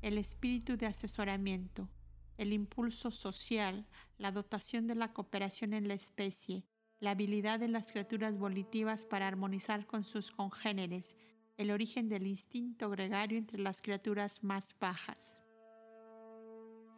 El 0.00 0.16
espíritu 0.16 0.78
de 0.78 0.86
asesoramiento, 0.86 1.90
el 2.38 2.54
impulso 2.54 3.10
social, 3.10 3.86
la 4.16 4.32
dotación 4.32 4.86
de 4.86 4.94
la 4.94 5.12
cooperación 5.12 5.74
en 5.74 5.88
la 5.88 5.94
especie, 5.94 6.64
la 7.00 7.12
habilidad 7.12 7.58
de 7.58 7.68
las 7.68 7.90
criaturas 7.92 8.38
volitivas 8.38 9.06
para 9.06 9.26
armonizar 9.26 9.86
con 9.86 10.04
sus 10.04 10.30
congéneres, 10.30 11.16
el 11.56 11.70
origen 11.70 12.08
del 12.08 12.26
instinto 12.26 12.90
gregario 12.90 13.38
entre 13.38 13.58
las 13.58 13.80
criaturas 13.80 14.44
más 14.44 14.76
bajas. 14.78 15.40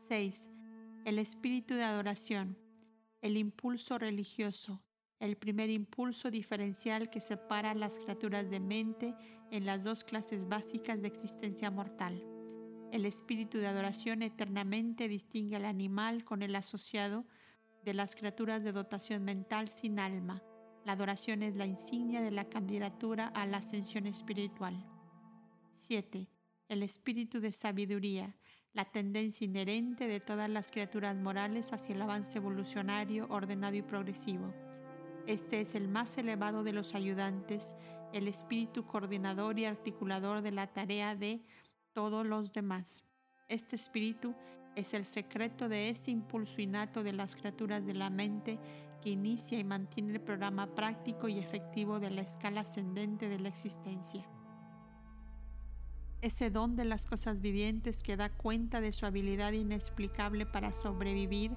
6. 0.08 0.50
El 1.04 1.18
espíritu 1.20 1.74
de 1.74 1.84
adoración, 1.84 2.58
el 3.20 3.36
impulso 3.36 3.96
religioso, 3.98 4.82
el 5.20 5.36
primer 5.36 5.70
impulso 5.70 6.32
diferencial 6.32 7.08
que 7.08 7.20
separa 7.20 7.70
a 7.70 7.74
las 7.74 8.00
criaturas 8.00 8.50
de 8.50 8.58
mente 8.58 9.14
en 9.52 9.66
las 9.66 9.84
dos 9.84 10.02
clases 10.02 10.48
básicas 10.48 11.00
de 11.00 11.06
existencia 11.06 11.70
mortal. 11.70 12.20
El 12.90 13.06
espíritu 13.06 13.58
de 13.58 13.68
adoración 13.68 14.22
eternamente 14.22 15.06
distingue 15.06 15.54
al 15.56 15.64
animal 15.64 16.24
con 16.24 16.42
el 16.42 16.56
asociado 16.56 17.24
de 17.84 17.94
las 17.94 18.14
criaturas 18.14 18.62
de 18.62 18.72
dotación 18.72 19.24
mental 19.24 19.68
sin 19.68 19.98
alma. 19.98 20.42
La 20.84 20.92
adoración 20.92 21.42
es 21.42 21.56
la 21.56 21.66
insignia 21.66 22.20
de 22.20 22.30
la 22.30 22.44
candidatura 22.44 23.28
a 23.28 23.46
la 23.46 23.58
ascensión 23.58 24.06
espiritual. 24.06 24.84
7. 25.74 26.28
El 26.68 26.82
espíritu 26.82 27.40
de 27.40 27.52
sabiduría, 27.52 28.36
la 28.72 28.84
tendencia 28.84 29.44
inherente 29.44 30.06
de 30.08 30.20
todas 30.20 30.48
las 30.48 30.70
criaturas 30.70 31.16
morales 31.16 31.72
hacia 31.72 31.94
el 31.94 32.02
avance 32.02 32.38
evolucionario, 32.38 33.26
ordenado 33.28 33.76
y 33.76 33.82
progresivo. 33.82 34.54
Este 35.26 35.60
es 35.60 35.74
el 35.74 35.88
más 35.88 36.16
elevado 36.18 36.64
de 36.64 36.72
los 36.72 36.94
ayudantes, 36.94 37.74
el 38.12 38.28
espíritu 38.28 38.86
coordinador 38.86 39.58
y 39.58 39.66
articulador 39.66 40.42
de 40.42 40.52
la 40.52 40.66
tarea 40.66 41.14
de 41.14 41.40
todos 41.92 42.26
los 42.26 42.52
demás. 42.52 43.04
Este 43.48 43.76
espíritu 43.76 44.34
es 44.76 44.94
el 44.94 45.04
secreto 45.04 45.68
de 45.68 45.88
ese 45.88 46.10
impulso 46.10 46.60
innato 46.60 47.02
de 47.02 47.12
las 47.12 47.34
criaturas 47.34 47.84
de 47.84 47.94
la 47.94 48.10
mente 48.10 48.58
que 49.02 49.10
inicia 49.10 49.58
y 49.58 49.64
mantiene 49.64 50.12
el 50.12 50.20
programa 50.20 50.74
práctico 50.74 51.28
y 51.28 51.38
efectivo 51.38 52.00
de 52.00 52.10
la 52.10 52.22
escala 52.22 52.62
ascendente 52.62 53.28
de 53.28 53.38
la 53.38 53.48
existencia. 53.48 54.24
Ese 56.20 56.50
don 56.50 56.76
de 56.76 56.84
las 56.84 57.04
cosas 57.04 57.40
vivientes 57.40 58.02
que 58.02 58.16
da 58.16 58.30
cuenta 58.30 58.80
de 58.80 58.92
su 58.92 59.06
habilidad 59.06 59.52
inexplicable 59.52 60.46
para 60.46 60.72
sobrevivir 60.72 61.50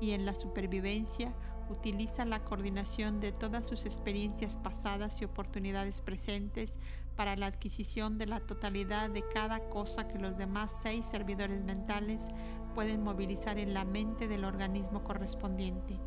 y 0.00 0.10
en 0.10 0.26
la 0.26 0.34
supervivencia 0.34 1.32
utiliza 1.70 2.24
la 2.24 2.44
coordinación 2.44 3.20
de 3.20 3.32
todas 3.32 3.66
sus 3.66 3.84
experiencias 3.84 4.56
pasadas 4.56 5.20
y 5.20 5.24
oportunidades 5.24 6.00
presentes 6.00 6.78
para 7.16 7.36
la 7.36 7.46
adquisición 7.46 8.16
de 8.16 8.26
la 8.26 8.40
totalidad 8.40 9.10
de 9.10 9.24
cada 9.34 9.68
cosa 9.68 10.08
que 10.08 10.18
los 10.18 10.38
demás 10.38 10.72
seis 10.82 11.04
servidores 11.06 11.64
mentales 11.64 12.28
pueden 12.74 13.02
movilizar 13.02 13.58
en 13.58 13.74
la 13.74 13.84
mente 13.84 14.28
del 14.28 14.44
organismo 14.44 15.02
correspondiente. 15.02 15.98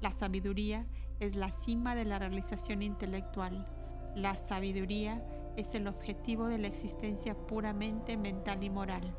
La 0.00 0.12
sabiduría 0.12 0.86
es 1.20 1.36
la 1.36 1.52
cima 1.52 1.94
de 1.94 2.04
la 2.04 2.18
realización 2.18 2.82
intelectual. 2.82 3.66
La 4.14 4.36
sabiduría 4.36 5.22
es 5.56 5.74
el 5.74 5.86
objetivo 5.86 6.46
de 6.46 6.58
la 6.58 6.66
existencia 6.66 7.34
puramente 7.34 8.16
mental 8.16 8.62
y 8.64 8.70
moral. 8.70 9.14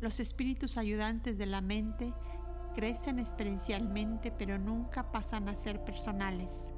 Los 0.00 0.20
espíritus 0.20 0.76
ayudantes 0.76 1.38
de 1.38 1.46
la 1.46 1.60
mente 1.60 2.12
crecen 2.74 3.18
experiencialmente 3.18 4.30
pero 4.30 4.58
nunca 4.58 5.10
pasan 5.10 5.48
a 5.48 5.54
ser 5.54 5.84
personales. 5.84 6.72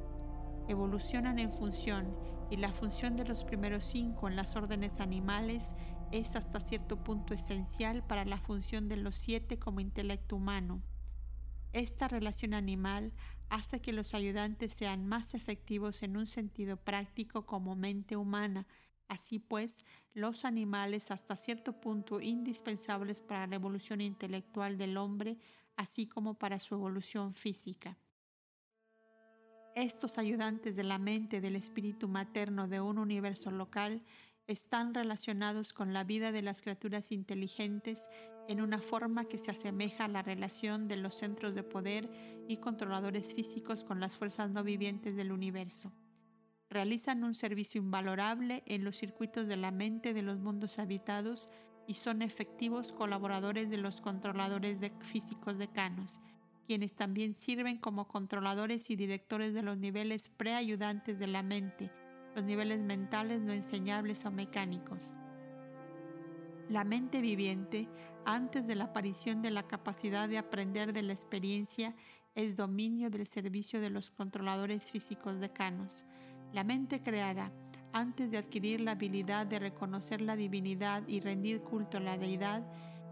Evolucionan 0.68 1.38
en 1.38 1.52
función 1.52 2.16
y 2.50 2.56
la 2.56 2.72
función 2.72 3.16
de 3.16 3.24
los 3.24 3.44
primeros 3.44 3.84
cinco 3.84 4.28
en 4.28 4.36
las 4.36 4.56
órdenes 4.56 5.00
animales 5.00 5.74
es 6.12 6.36
hasta 6.36 6.60
cierto 6.60 7.02
punto 7.02 7.34
esencial 7.34 8.04
para 8.04 8.24
la 8.24 8.38
función 8.38 8.88
de 8.88 8.96
los 8.96 9.16
siete 9.16 9.58
como 9.58 9.80
intelecto 9.80 10.36
humano. 10.36 10.82
Esta 11.72 12.08
relación 12.08 12.54
animal 12.54 13.12
hace 13.48 13.80
que 13.80 13.92
los 13.92 14.14
ayudantes 14.14 14.72
sean 14.72 15.06
más 15.06 15.34
efectivos 15.34 16.02
en 16.02 16.16
un 16.16 16.26
sentido 16.26 16.76
práctico 16.76 17.44
como 17.46 17.76
mente 17.76 18.16
humana. 18.16 18.66
Así 19.08 19.38
pues, 19.38 19.84
los 20.14 20.44
animales 20.44 21.10
hasta 21.10 21.36
cierto 21.36 21.80
punto 21.80 22.20
indispensables 22.20 23.20
para 23.20 23.46
la 23.46 23.56
evolución 23.56 24.00
intelectual 24.00 24.78
del 24.78 24.96
hombre, 24.96 25.38
así 25.76 26.06
como 26.06 26.34
para 26.34 26.58
su 26.58 26.74
evolución 26.74 27.34
física. 27.34 27.96
Estos 29.74 30.16
ayudantes 30.16 30.74
de 30.74 30.84
la 30.84 30.98
mente 30.98 31.40
del 31.40 31.54
espíritu 31.54 32.08
materno 32.08 32.66
de 32.66 32.80
un 32.80 32.98
universo 32.98 33.50
local 33.50 34.02
están 34.46 34.94
relacionados 34.94 35.72
con 35.72 35.92
la 35.92 36.04
vida 36.04 36.32
de 36.32 36.42
las 36.42 36.62
criaturas 36.62 37.12
inteligentes 37.12 38.08
en 38.48 38.60
una 38.60 38.78
forma 38.78 39.24
que 39.24 39.38
se 39.38 39.50
asemeja 39.50 40.04
a 40.04 40.08
la 40.08 40.22
relación 40.22 40.88
de 40.88 40.96
los 40.96 41.14
centros 41.14 41.54
de 41.54 41.62
poder 41.62 42.08
y 42.48 42.58
controladores 42.58 43.34
físicos 43.34 43.84
con 43.84 44.00
las 44.00 44.16
fuerzas 44.16 44.50
no 44.50 44.62
vivientes 44.62 45.16
del 45.16 45.32
universo. 45.32 45.92
Realizan 46.70 47.24
un 47.24 47.34
servicio 47.34 47.80
invalorable 47.80 48.62
en 48.66 48.84
los 48.84 48.96
circuitos 48.96 49.46
de 49.46 49.56
la 49.56 49.70
mente 49.70 50.14
de 50.14 50.22
los 50.22 50.38
mundos 50.38 50.78
habitados 50.78 51.48
y 51.86 51.94
son 51.94 52.22
efectivos 52.22 52.92
colaboradores 52.92 53.70
de 53.70 53.76
los 53.76 54.00
controladores 54.00 54.80
de 54.80 54.90
físicos 55.00 55.58
decanos, 55.58 56.20
quienes 56.66 56.94
también 56.94 57.34
sirven 57.34 57.78
como 57.78 58.08
controladores 58.08 58.90
y 58.90 58.96
directores 58.96 59.54
de 59.54 59.62
los 59.62 59.78
niveles 59.78 60.28
preayudantes 60.36 61.18
de 61.18 61.26
la 61.28 61.42
mente, 61.42 61.90
los 62.34 62.44
niveles 62.44 62.80
mentales 62.80 63.40
no 63.40 63.52
enseñables 63.52 64.24
o 64.24 64.30
mecánicos. 64.30 65.14
La 66.68 66.82
mente 66.82 67.20
viviente, 67.20 67.88
antes 68.24 68.66
de 68.66 68.74
la 68.74 68.84
aparición 68.84 69.40
de 69.40 69.52
la 69.52 69.68
capacidad 69.68 70.28
de 70.28 70.38
aprender 70.38 70.92
de 70.92 71.02
la 71.02 71.12
experiencia, 71.12 71.94
es 72.34 72.56
dominio 72.56 73.08
del 73.08 73.26
servicio 73.26 73.80
de 73.80 73.88
los 73.88 74.10
controladores 74.10 74.90
físicos 74.90 75.38
decanos. 75.38 76.04
La 76.52 76.64
mente 76.64 77.02
creada, 77.02 77.52
antes 77.92 78.30
de 78.30 78.38
adquirir 78.38 78.80
la 78.80 78.92
habilidad 78.92 79.46
de 79.46 79.58
reconocer 79.58 80.20
la 80.20 80.36
divinidad 80.36 81.06
y 81.06 81.20
rendir 81.20 81.60
culto 81.60 81.98
a 81.98 82.00
la 82.00 82.18
deidad, 82.18 82.62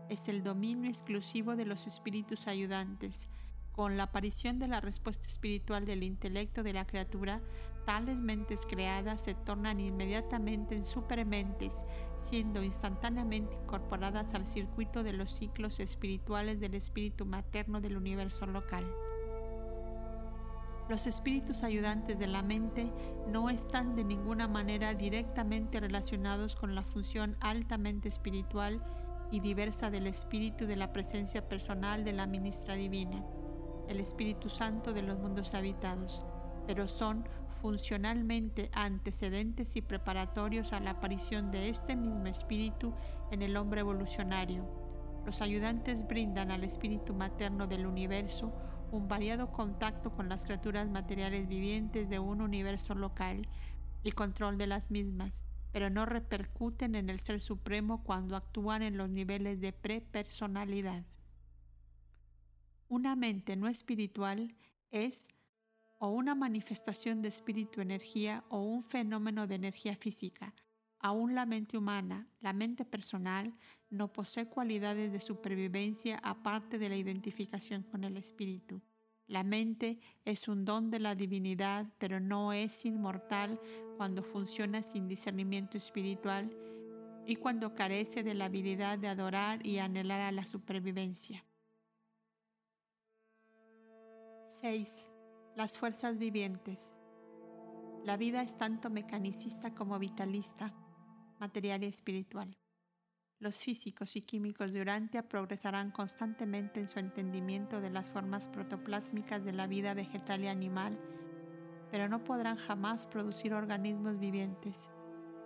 es 0.08 0.28
el 0.28 0.42
dominio 0.42 0.88
exclusivo 0.88 1.56
de 1.56 1.64
los 1.64 1.86
espíritus 1.86 2.46
ayudantes. 2.46 3.28
Con 3.72 3.96
la 3.96 4.04
aparición 4.04 4.58
de 4.58 4.68
la 4.68 4.80
respuesta 4.80 5.26
espiritual 5.26 5.84
del 5.84 6.04
intelecto 6.04 6.62
de 6.62 6.72
la 6.72 6.86
criatura, 6.86 7.40
tales 7.84 8.16
mentes 8.16 8.60
creadas 8.66 9.22
se 9.22 9.34
tornan 9.34 9.80
inmediatamente 9.80 10.76
en 10.76 10.84
supermentes, 10.84 11.84
siendo 12.20 12.62
instantáneamente 12.62 13.56
incorporadas 13.56 14.32
al 14.34 14.46
circuito 14.46 15.02
de 15.02 15.12
los 15.12 15.30
ciclos 15.30 15.80
espirituales 15.80 16.60
del 16.60 16.74
espíritu 16.74 17.26
materno 17.26 17.80
del 17.80 17.96
universo 17.96 18.46
local. 18.46 18.86
Los 20.88 21.06
espíritus 21.06 21.62
ayudantes 21.62 22.18
de 22.18 22.26
la 22.26 22.42
mente 22.42 22.92
no 23.28 23.48
están 23.48 23.96
de 23.96 24.04
ninguna 24.04 24.48
manera 24.48 24.94
directamente 24.94 25.80
relacionados 25.80 26.56
con 26.56 26.74
la 26.74 26.82
función 26.82 27.36
altamente 27.40 28.08
espiritual 28.08 28.84
y 29.30 29.40
diversa 29.40 29.90
del 29.90 30.06
espíritu 30.06 30.66
de 30.66 30.76
la 30.76 30.92
presencia 30.92 31.48
personal 31.48 32.04
de 32.04 32.12
la 32.12 32.26
ministra 32.26 32.74
divina, 32.74 33.24
el 33.88 33.98
Espíritu 33.98 34.50
Santo 34.50 34.92
de 34.92 35.02
los 35.02 35.18
mundos 35.18 35.54
habitados 35.54 36.24
pero 36.66 36.88
son 36.88 37.24
funcionalmente 37.60 38.70
antecedentes 38.72 39.76
y 39.76 39.82
preparatorios 39.82 40.72
a 40.72 40.80
la 40.80 40.90
aparición 40.90 41.50
de 41.50 41.68
este 41.68 41.96
mismo 41.96 42.26
espíritu 42.26 42.94
en 43.30 43.42
el 43.42 43.56
hombre 43.56 43.80
evolucionario. 43.80 44.66
Los 45.24 45.40
ayudantes 45.40 46.06
brindan 46.06 46.50
al 46.50 46.64
espíritu 46.64 47.14
materno 47.14 47.66
del 47.66 47.86
universo 47.86 48.52
un 48.94 49.08
variado 49.08 49.50
contacto 49.50 50.14
con 50.14 50.28
las 50.28 50.44
criaturas 50.44 50.88
materiales 50.88 51.48
vivientes 51.48 52.08
de 52.08 52.20
un 52.20 52.40
universo 52.40 52.94
local 52.94 53.48
y 54.04 54.12
control 54.12 54.56
de 54.56 54.68
las 54.68 54.92
mismas, 54.92 55.42
pero 55.72 55.90
no 55.90 56.06
repercuten 56.06 56.94
en 56.94 57.10
el 57.10 57.18
Ser 57.18 57.40
Supremo 57.40 58.04
cuando 58.04 58.36
actúan 58.36 58.82
en 58.82 58.96
los 58.96 59.10
niveles 59.10 59.60
de 59.60 59.72
prepersonalidad. 59.72 61.04
Una 62.88 63.16
mente 63.16 63.56
no 63.56 63.66
espiritual 63.66 64.54
es 64.92 65.28
o 65.98 66.10
una 66.10 66.36
manifestación 66.36 67.20
de 67.20 67.28
espíritu 67.28 67.80
energía 67.80 68.44
o 68.48 68.62
un 68.62 68.84
fenómeno 68.84 69.48
de 69.48 69.56
energía 69.56 69.96
física. 69.96 70.54
Aún 71.04 71.34
la 71.34 71.44
mente 71.44 71.76
humana, 71.76 72.26
la 72.40 72.54
mente 72.54 72.86
personal, 72.86 73.52
no 73.90 74.10
posee 74.10 74.46
cualidades 74.46 75.12
de 75.12 75.20
supervivencia 75.20 76.18
aparte 76.22 76.78
de 76.78 76.88
la 76.88 76.96
identificación 76.96 77.82
con 77.82 78.04
el 78.04 78.16
espíritu. 78.16 78.80
La 79.26 79.44
mente 79.44 80.00
es 80.24 80.48
un 80.48 80.64
don 80.64 80.90
de 80.90 81.00
la 81.00 81.14
divinidad, 81.14 81.92
pero 81.98 82.20
no 82.20 82.54
es 82.54 82.86
inmortal 82.86 83.60
cuando 83.98 84.22
funciona 84.22 84.82
sin 84.82 85.06
discernimiento 85.06 85.76
espiritual 85.76 86.50
y 87.26 87.36
cuando 87.36 87.74
carece 87.74 88.22
de 88.22 88.32
la 88.32 88.46
habilidad 88.46 88.98
de 88.98 89.08
adorar 89.08 89.66
y 89.66 89.80
anhelar 89.80 90.22
a 90.22 90.32
la 90.32 90.46
supervivencia. 90.46 91.44
6 94.62 95.10
las 95.54 95.78
fuerzas 95.78 96.18
vivientes. 96.18 96.94
La 98.04 98.16
vida 98.16 98.42
es 98.42 98.56
tanto 98.56 98.90
mecanicista 98.90 99.74
como 99.74 99.98
vitalista, 99.98 100.74
material 101.38 101.82
y 101.84 101.86
espiritual. 101.86 102.56
Los 103.40 103.58
físicos 103.58 104.16
y 104.16 104.22
químicos 104.22 104.72
de 104.72 104.80
Urantia 104.80 105.28
progresarán 105.28 105.90
constantemente 105.90 106.80
en 106.80 106.88
su 106.88 106.98
entendimiento 106.98 107.80
de 107.80 107.90
las 107.90 108.08
formas 108.08 108.48
protoplásmicas 108.48 109.44
de 109.44 109.52
la 109.52 109.66
vida 109.66 109.92
vegetal 109.92 110.44
y 110.44 110.48
animal, 110.48 110.98
pero 111.90 112.08
no 112.08 112.24
podrán 112.24 112.56
jamás 112.56 113.06
producir 113.06 113.52
organismos 113.52 114.18
vivientes. 114.18 114.88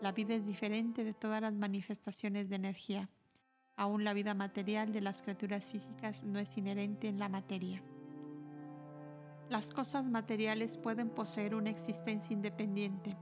La 0.00 0.12
vida 0.12 0.34
es 0.34 0.46
diferente 0.46 1.02
de 1.02 1.12
todas 1.12 1.40
las 1.40 1.54
manifestaciones 1.54 2.48
de 2.48 2.56
energía. 2.56 3.08
Aún 3.76 4.04
la 4.04 4.12
vida 4.12 4.34
material 4.34 4.92
de 4.92 5.00
las 5.00 5.22
criaturas 5.22 5.70
físicas 5.70 6.22
no 6.22 6.38
es 6.38 6.56
inherente 6.56 7.08
en 7.08 7.18
la 7.18 7.28
materia. 7.28 7.82
Las 9.48 9.70
cosas 9.70 10.04
materiales 10.04 10.76
pueden 10.76 11.10
poseer 11.10 11.54
una 11.54 11.70
existencia 11.70 12.34
independiente, 12.34 13.16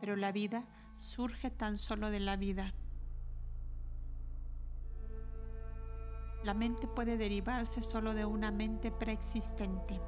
pero 0.00 0.16
la 0.16 0.32
vida 0.32 0.64
surge 0.98 1.50
tan 1.50 1.78
solo 1.78 2.10
de 2.10 2.20
la 2.20 2.36
vida. 2.36 2.74
La 6.44 6.54
mente 6.54 6.86
puede 6.86 7.16
derivarse 7.16 7.82
solo 7.82 8.14
de 8.14 8.24
una 8.24 8.50
mente 8.50 8.90
preexistente. 8.90 10.00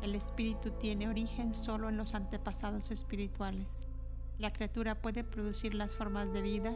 El 0.00 0.14
espíritu 0.14 0.70
tiene 0.72 1.08
origen 1.08 1.54
solo 1.54 1.88
en 1.88 1.96
los 1.96 2.14
antepasados 2.14 2.90
espirituales. 2.90 3.84
La 4.38 4.52
criatura 4.52 5.02
puede 5.02 5.24
producir 5.24 5.74
las 5.74 5.94
formas 5.94 6.32
de 6.32 6.42
vida, 6.42 6.74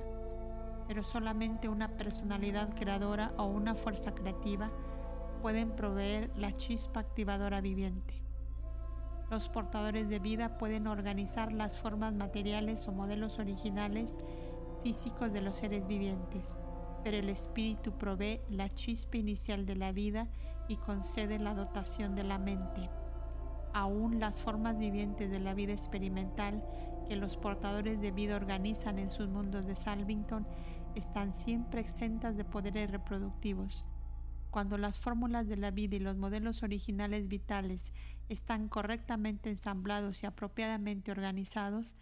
pero 0.88 1.02
solamente 1.02 1.68
una 1.68 1.96
personalidad 1.96 2.74
creadora 2.74 3.32
o 3.38 3.44
una 3.44 3.74
fuerza 3.74 4.14
creativa 4.14 4.70
pueden 5.40 5.74
proveer 5.74 6.30
la 6.36 6.52
chispa 6.52 7.00
activadora 7.00 7.60
viviente. 7.60 8.21
Los 9.32 9.48
portadores 9.48 10.10
de 10.10 10.18
vida 10.18 10.58
pueden 10.58 10.86
organizar 10.86 11.54
las 11.54 11.78
formas 11.78 12.12
materiales 12.12 12.86
o 12.86 12.92
modelos 12.92 13.38
originales 13.38 14.22
físicos 14.82 15.32
de 15.32 15.40
los 15.40 15.56
seres 15.56 15.86
vivientes, 15.86 16.58
pero 17.02 17.16
el 17.16 17.30
espíritu 17.30 17.92
provee 17.92 18.42
la 18.50 18.68
chispa 18.68 19.16
inicial 19.16 19.64
de 19.64 19.74
la 19.74 19.90
vida 19.90 20.28
y 20.68 20.76
concede 20.76 21.38
la 21.38 21.54
dotación 21.54 22.14
de 22.14 22.24
la 22.24 22.36
mente. 22.36 22.90
Aún 23.72 24.20
las 24.20 24.38
formas 24.38 24.78
vivientes 24.78 25.30
de 25.30 25.40
la 25.40 25.54
vida 25.54 25.72
experimental 25.72 26.62
que 27.08 27.16
los 27.16 27.38
portadores 27.38 28.02
de 28.02 28.10
vida 28.10 28.36
organizan 28.36 28.98
en 28.98 29.08
sus 29.08 29.30
mundos 29.30 29.64
de 29.64 29.76
Salvington 29.76 30.46
están 30.94 31.32
siempre 31.32 31.80
exentas 31.80 32.36
de 32.36 32.44
poderes 32.44 32.90
reproductivos, 32.90 33.86
cuando 34.52 34.76
las 34.76 34.98
fórmulas 34.98 35.48
de 35.48 35.56
la 35.56 35.70
vida 35.70 35.96
y 35.96 35.98
los 35.98 36.18
modelos 36.18 36.62
originales 36.62 37.26
vitales 37.26 37.94
están 38.28 38.68
correctamente 38.68 39.48
ensamblados 39.48 40.22
y 40.22 40.26
apropiadamente 40.26 41.10
organizados, 41.10 41.96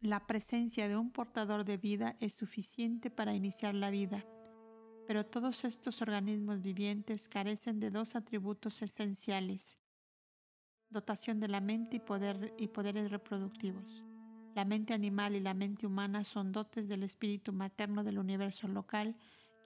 la 0.00 0.28
presencia 0.28 0.88
de 0.88 0.96
un 0.96 1.10
portador 1.10 1.64
de 1.64 1.76
vida 1.76 2.16
es 2.20 2.32
suficiente 2.34 3.10
para 3.10 3.34
iniciar 3.34 3.74
la 3.74 3.90
vida. 3.90 4.24
Pero 5.08 5.26
todos 5.26 5.64
estos 5.64 6.00
organismos 6.00 6.62
vivientes 6.62 7.28
carecen 7.28 7.80
de 7.80 7.90
dos 7.90 8.14
atributos 8.14 8.80
esenciales, 8.80 9.78
dotación 10.90 11.40
de 11.40 11.48
la 11.48 11.60
mente 11.60 11.96
y, 11.96 12.00
poder, 12.00 12.54
y 12.56 12.68
poderes 12.68 13.10
reproductivos. 13.10 14.04
La 14.54 14.64
mente 14.64 14.94
animal 14.94 15.34
y 15.34 15.40
la 15.40 15.54
mente 15.54 15.88
humana 15.88 16.22
son 16.22 16.52
dotes 16.52 16.86
del 16.86 17.02
espíritu 17.02 17.52
materno 17.52 18.04
del 18.04 18.20
universo 18.20 18.68
local 18.68 19.16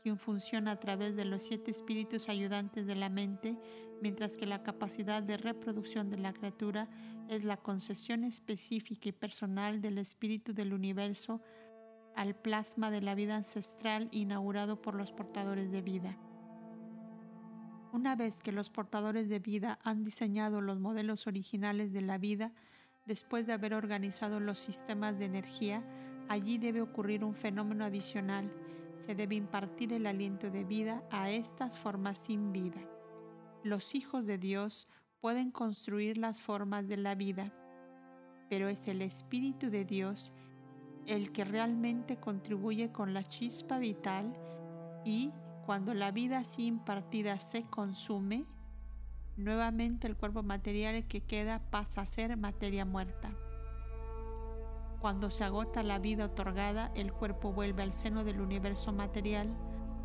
quien 0.05 0.19
funciona 0.19 0.73
a 0.73 0.81
través 0.81 1.17
de 1.17 1.25
los 1.25 1.41
siete 1.41 1.71
espíritus 1.71 2.29
ayudantes 2.29 2.87
de 2.87 2.95
la 2.95 3.09
mente, 3.09 3.57
mientras 4.03 4.37
que 4.37 4.45
la 4.45 4.63
capacidad 4.63 5.23
de 5.23 5.39
reproducción 5.39 6.11
de 6.11 6.19
la 6.19 6.35
criatura 6.35 6.91
es 7.31 7.43
la 7.43 7.57
concesión 7.57 8.23
específica 8.23 9.09
y 9.09 9.13
personal 9.13 9.81
del 9.81 9.97
espíritu 9.97 10.53
del 10.53 10.75
universo 10.75 11.41
al 12.15 12.37
plasma 12.37 12.91
de 12.91 13.01
la 13.01 13.15
vida 13.15 13.35
ancestral 13.35 14.11
inaugurado 14.13 14.83
por 14.83 14.95
los 14.95 15.11
portadores 15.11 15.73
de 15.73 15.81
vida. 15.81 16.19
Una 17.91 18.15
vez 18.15 18.43
que 18.43 18.53
los 18.53 18.69
portadores 18.69 19.31
de 19.31 19.39
vida 19.39 19.79
han 19.85 20.05
diseñado 20.05 20.61
los 20.61 20.81
modelos 20.81 21.27
originales 21.27 21.95
de 21.95 22.03
la 22.03 22.19
vida, 22.19 22.53
después 23.07 23.47
de 23.47 23.55
haber 23.55 23.73
organizado 23.73 24.39
los 24.39 24.59
sistemas 24.59 25.19
de 25.19 25.25
energía, 25.25 25.83
allí 26.29 26.59
debe 26.59 26.83
ocurrir 26.83 27.25
un 27.25 27.35
fenómeno 27.35 27.87
adicional 27.87 28.53
se 28.99 29.15
debe 29.15 29.35
impartir 29.35 29.93
el 29.93 30.07
aliento 30.07 30.51
de 30.51 30.65
vida 30.65 31.03
a 31.11 31.31
estas 31.31 31.79
formas 31.79 32.19
sin 32.19 32.53
vida. 32.53 32.81
Los 33.63 33.95
hijos 33.95 34.27
de 34.27 34.39
Dios 34.39 34.89
pueden 35.21 35.51
construir 35.51 36.19
las 36.19 36.41
formas 36.41 36.87
de 36.89 36.97
la 36.97 37.15
vida, 37.15 37.53
pero 38.49 38.69
es 38.69 38.89
el 38.89 39.03
Espíritu 39.03 39.71
de 39.71 39.85
Dios 39.85 40.33
el 41.07 41.33
que 41.33 41.45
realmente 41.45 42.17
contribuye 42.17 42.93
con 42.93 43.15
la 43.15 43.25
chispa 43.25 43.79
vital 43.79 44.35
y 45.05 45.33
cuando 45.65 45.95
la 45.95 46.11
vida 46.11 46.39
así 46.39 46.67
impartida 46.67 47.39
se 47.39 47.65
consume, 47.65 48.45
nuevamente 49.37 50.07
el 50.07 50.17
cuerpo 50.17 50.43
material 50.43 51.07
que 51.09 51.23
queda 51.23 51.59
pasa 51.71 52.03
a 52.03 52.07
ser 52.07 52.37
materia 52.37 52.85
muerta. 52.85 53.35
Cuando 55.05 55.29
se 55.29 55.45
agota 55.45 55.83
la 55.83 55.99
vida 55.99 56.25
otorgada, 56.25 56.91
el 56.95 57.13
cuerpo 57.13 57.53
vuelve 57.53 57.83
al 57.83 57.93
seno 57.93 58.25
del 58.25 58.41
universo 58.41 58.91
material, 58.91 59.55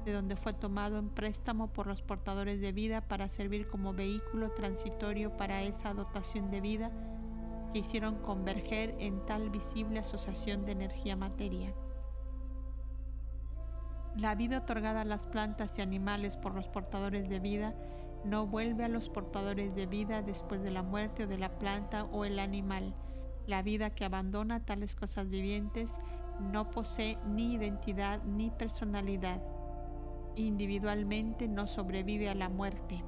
de 0.03 0.11
donde 0.11 0.35
fue 0.35 0.51
tomado 0.51 0.97
en 0.97 1.07
préstamo 1.07 1.71
por 1.71 1.87
los 1.87 2.01
portadores 2.01 2.59
de 2.59 2.73
vida 2.73 2.99
para 2.99 3.29
servir 3.29 3.69
como 3.69 3.93
vehículo 3.93 4.51
transitorio 4.51 5.37
para 5.37 5.61
esa 5.61 5.93
dotación 5.93 6.51
de 6.51 6.59
vida 6.59 6.91
que 7.71 7.79
hicieron 7.79 8.15
converger 8.17 8.93
en 8.99 9.25
tal 9.25 9.49
visible 9.49 10.01
asociación 10.01 10.65
de 10.65 10.73
energía-materia. 10.73 11.73
La 14.17 14.35
vida 14.35 14.57
otorgada 14.57 14.99
a 14.99 15.05
las 15.05 15.27
plantas 15.27 15.79
y 15.79 15.81
animales 15.81 16.35
por 16.35 16.53
los 16.53 16.67
portadores 16.67 17.29
de 17.29 17.39
vida 17.39 17.73
no 18.25 18.47
vuelve 18.47 18.83
a 18.83 18.89
los 18.89 19.07
portadores 19.07 19.73
de 19.75 19.85
vida 19.85 20.21
después 20.21 20.61
de 20.61 20.71
la 20.71 20.83
muerte 20.83 21.23
o 21.23 21.27
de 21.27 21.37
la 21.37 21.57
planta 21.57 22.03
o 22.03 22.25
el 22.25 22.37
animal, 22.37 22.93
la 23.49 23.61
vida 23.63 23.89
que 23.89 24.05
abandona 24.05 24.63
tales 24.63 24.95
cosas 24.95 25.29
vivientes 25.29 25.99
no 26.39 26.69
posee 26.69 27.17
ni 27.27 27.53
identidad 27.53 28.23
ni 28.23 28.51
personalidad. 28.51 29.41
Individualmente 30.35 31.47
no 31.47 31.67
sobrevive 31.67 32.29
a 32.29 32.35
la 32.35 32.47
muerte. 32.47 33.03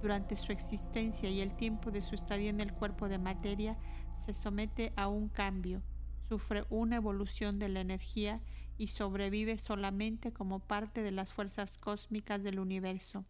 Durante 0.00 0.36
su 0.36 0.52
existencia 0.52 1.28
y 1.28 1.40
el 1.40 1.54
tiempo 1.54 1.90
de 1.90 2.00
su 2.00 2.14
estadía 2.14 2.50
en 2.50 2.60
el 2.60 2.72
cuerpo 2.72 3.08
de 3.08 3.18
materia, 3.18 3.76
se 4.14 4.32
somete 4.32 4.92
a 4.96 5.08
un 5.08 5.28
cambio, 5.28 5.82
sufre 6.28 6.64
una 6.70 6.96
evolución 6.96 7.58
de 7.58 7.68
la 7.68 7.80
energía 7.80 8.40
y 8.76 8.88
sobrevive 8.88 9.58
solamente 9.58 10.32
como 10.32 10.60
parte 10.60 11.02
de 11.02 11.10
las 11.10 11.32
fuerzas 11.32 11.78
cósmicas 11.78 12.44
del 12.44 12.60
universo. 12.60 13.24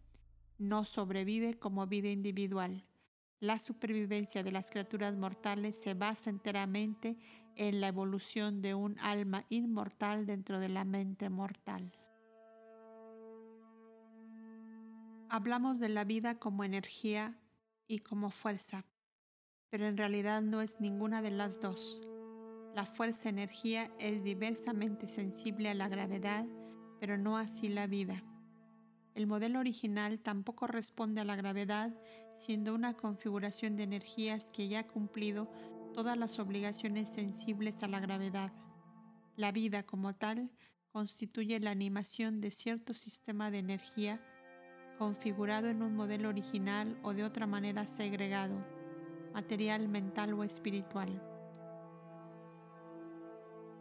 No 0.59 0.85
sobrevive 0.85 1.57
como 1.57 1.87
vida 1.87 2.09
individual. 2.09 2.88
La 3.39 3.57
supervivencia 3.57 4.43
de 4.43 4.51
las 4.51 4.69
criaturas 4.69 5.15
mortales 5.15 5.79
se 5.81 5.93
basa 5.93 6.29
enteramente 6.29 7.17
en 7.55 7.79
la 7.79 7.87
evolución 7.87 8.61
de 8.61 8.75
un 8.75 8.99
alma 8.99 9.45
inmortal 9.47 10.25
dentro 10.25 10.59
de 10.59 10.67
la 10.67 10.83
mente 10.83 11.29
mortal. 11.29 11.93
Hablamos 15.29 15.79
de 15.79 15.87
la 15.87 16.03
vida 16.03 16.35
como 16.37 16.65
energía 16.65 17.39
y 17.87 17.99
como 17.99 18.29
fuerza, 18.29 18.83
pero 19.69 19.85
en 19.85 19.95
realidad 19.95 20.41
no 20.41 20.61
es 20.61 20.81
ninguna 20.81 21.21
de 21.21 21.31
las 21.31 21.61
dos. 21.61 22.01
La 22.75 22.85
fuerza-energía 22.85 23.89
es 23.99 24.21
diversamente 24.21 25.07
sensible 25.07 25.69
a 25.69 25.75
la 25.75 25.87
gravedad, 25.87 26.45
pero 26.99 27.17
no 27.17 27.37
así 27.37 27.69
la 27.69 27.87
vida. 27.87 28.21
El 29.19 29.27
modelo 29.27 29.59
original 29.59 30.21
tampoco 30.21 30.65
responde 30.65 31.19
a 31.19 31.25
la 31.25 31.35
gravedad, 31.35 31.93
siendo 32.37 32.73
una 32.73 32.93
configuración 32.93 33.75
de 33.75 33.83
energías 33.83 34.49
que 34.49 34.69
ya 34.69 34.79
ha 34.79 34.87
cumplido 34.87 35.51
todas 35.93 36.17
las 36.17 36.39
obligaciones 36.39 37.09
sensibles 37.09 37.83
a 37.83 37.89
la 37.89 37.99
gravedad. 37.99 38.53
La 39.35 39.51
vida 39.51 39.83
como 39.83 40.15
tal 40.15 40.49
constituye 40.93 41.59
la 41.59 41.71
animación 41.71 42.39
de 42.39 42.49
cierto 42.49 42.93
sistema 42.93 43.51
de 43.51 43.59
energía 43.59 44.21
configurado 44.97 45.67
en 45.67 45.83
un 45.83 45.97
modelo 45.97 46.29
original 46.29 46.97
o 47.03 47.13
de 47.13 47.25
otra 47.25 47.45
manera 47.45 47.87
segregado, 47.87 48.65
material, 49.33 49.89
mental 49.89 50.33
o 50.33 50.45
espiritual. 50.45 51.28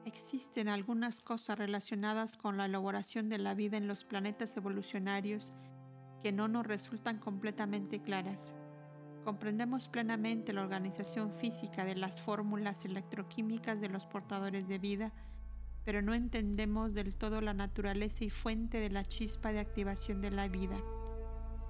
Existen 0.09 0.69
algunas 0.69 1.21
cosas 1.21 1.59
relacionadas 1.59 2.39
con 2.39 2.57
la 2.57 2.65
elaboración 2.65 3.29
de 3.29 3.37
la 3.37 3.53
vida 3.53 3.77
en 3.77 3.87
los 3.87 4.05
planetas 4.05 4.57
evolucionarios 4.57 5.53
que 6.23 6.33
no 6.33 6.49
nos 6.49 6.67
resultan 6.67 7.19
completamente 7.19 8.01
claras. 8.01 8.55
Comprendemos 9.23 9.89
plenamente 9.89 10.55
la 10.55 10.63
organización 10.63 11.31
física 11.31 11.85
de 11.85 11.95
las 11.95 12.23
fórmulas 12.23 12.87
electroquímicas 12.87 13.83
de 13.83 13.91
los 13.91 14.07
portadores 14.07 14.67
de 14.67 14.79
vida, 14.79 15.13
pero 15.85 16.01
no 16.01 16.15
entendemos 16.15 16.95
del 16.95 17.13
todo 17.13 17.43
la 17.43 17.53
naturaleza 17.53 18.25
y 18.25 18.31
fuente 18.31 18.81
de 18.81 18.89
la 18.89 19.05
chispa 19.05 19.53
de 19.53 19.61
activación 19.61 20.23
de 20.23 20.31
la 20.31 20.49
vida. 20.49 20.79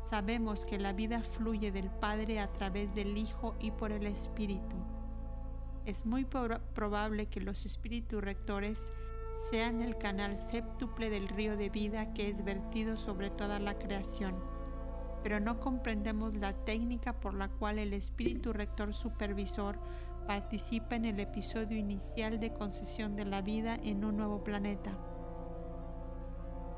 Sabemos 0.01 0.64
que 0.64 0.78
la 0.78 0.93
vida 0.93 1.24
fluye 1.24 1.72
del 1.72 1.91
Padre 1.91 2.39
a 2.39 2.53
través 2.53 2.95
del 2.95 3.18
Hijo 3.18 3.57
y 3.59 3.72
por 3.72 3.91
el 3.91 4.07
Espíritu 4.07 4.76
es 5.89 6.05
muy 6.05 6.26
probable 6.26 7.26
que 7.26 7.41
los 7.41 7.64
espíritus 7.64 8.22
rectores 8.22 8.93
sean 9.51 9.80
el 9.80 9.97
canal 9.97 10.36
séptuple 10.36 11.09
del 11.09 11.28
río 11.28 11.57
de 11.57 11.70
vida 11.70 12.12
que 12.12 12.28
es 12.28 12.45
vertido 12.45 12.99
sobre 12.99 13.30
toda 13.30 13.59
la 13.59 13.78
creación, 13.78 14.34
pero 15.22 15.41
no 15.41 15.61
comprendemos 15.61 16.34
la 16.34 16.53
técnica 16.53 17.18
por 17.18 17.32
la 17.32 17.49
cual 17.49 17.78
el 17.78 17.95
espíritu 17.95 18.53
rector 18.53 18.93
supervisor 18.93 19.78
participa 20.26 20.95
en 20.95 21.07
el 21.07 21.20
episodio 21.20 21.78
inicial 21.78 22.39
de 22.39 22.53
concesión 22.53 23.16
de 23.16 23.24
la 23.24 23.41
vida 23.41 23.78
en 23.82 24.05
un 24.05 24.18
nuevo 24.18 24.45
planeta. 24.45 24.93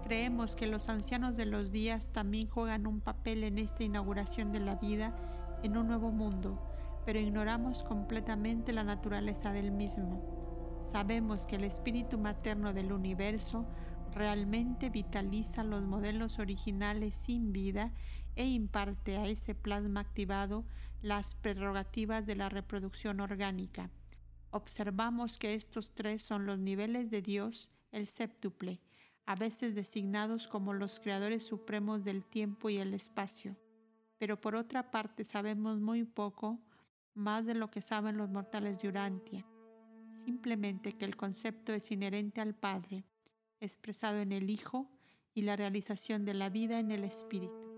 Creemos 0.04 0.54
que 0.54 0.68
los 0.68 0.88
ancianos 0.88 1.36
de 1.36 1.46
los 1.46 1.72
días 1.72 2.12
también 2.12 2.48
juegan 2.48 2.86
un 2.86 3.00
papel 3.00 3.42
en 3.42 3.58
esta 3.58 3.82
inauguración 3.82 4.52
de 4.52 4.60
la 4.60 4.76
vida 4.76 5.16
en 5.64 5.76
un 5.76 5.88
nuevo 5.88 6.12
mundo, 6.12 6.69
pero 7.04 7.18
ignoramos 7.18 7.82
completamente 7.82 8.72
la 8.72 8.84
naturaleza 8.84 9.52
del 9.52 9.70
mismo. 9.70 10.78
Sabemos 10.82 11.46
que 11.46 11.56
el 11.56 11.64
espíritu 11.64 12.18
materno 12.18 12.72
del 12.72 12.92
universo 12.92 13.66
realmente 14.12 14.90
vitaliza 14.90 15.62
los 15.64 15.82
modelos 15.82 16.38
originales 16.38 17.14
sin 17.16 17.52
vida 17.52 17.92
e 18.36 18.46
imparte 18.46 19.16
a 19.16 19.26
ese 19.26 19.54
plasma 19.54 20.00
activado 20.00 20.64
las 21.02 21.34
prerrogativas 21.34 22.26
de 22.26 22.36
la 22.36 22.48
reproducción 22.48 23.20
orgánica. 23.20 23.90
Observamos 24.50 25.38
que 25.38 25.54
estos 25.54 25.94
tres 25.94 26.22
son 26.22 26.44
los 26.46 26.58
niveles 26.58 27.10
de 27.10 27.22
Dios, 27.22 27.70
el 27.92 28.06
séptuple, 28.06 28.80
a 29.26 29.36
veces 29.36 29.74
designados 29.74 30.48
como 30.48 30.72
los 30.72 30.98
creadores 30.98 31.44
supremos 31.44 32.02
del 32.04 32.24
tiempo 32.24 32.68
y 32.68 32.78
el 32.78 32.94
espacio. 32.94 33.56
Pero 34.18 34.40
por 34.40 34.56
otra 34.56 34.90
parte 34.90 35.24
sabemos 35.24 35.80
muy 35.80 36.04
poco 36.04 36.60
más 37.20 37.46
de 37.46 37.54
lo 37.54 37.70
que 37.70 37.82
saben 37.82 38.16
los 38.16 38.30
mortales 38.30 38.80
de 38.80 38.88
Urantia. 38.88 39.46
Simplemente 40.12 40.96
que 40.96 41.04
el 41.04 41.16
concepto 41.16 41.72
es 41.72 41.90
inherente 41.92 42.40
al 42.40 42.54
Padre, 42.54 43.04
expresado 43.60 44.18
en 44.18 44.32
el 44.32 44.50
Hijo 44.50 44.90
y 45.34 45.42
la 45.42 45.54
realización 45.54 46.24
de 46.24 46.34
la 46.34 46.48
vida 46.48 46.80
en 46.80 46.90
el 46.90 47.04
Espíritu. 47.04 47.70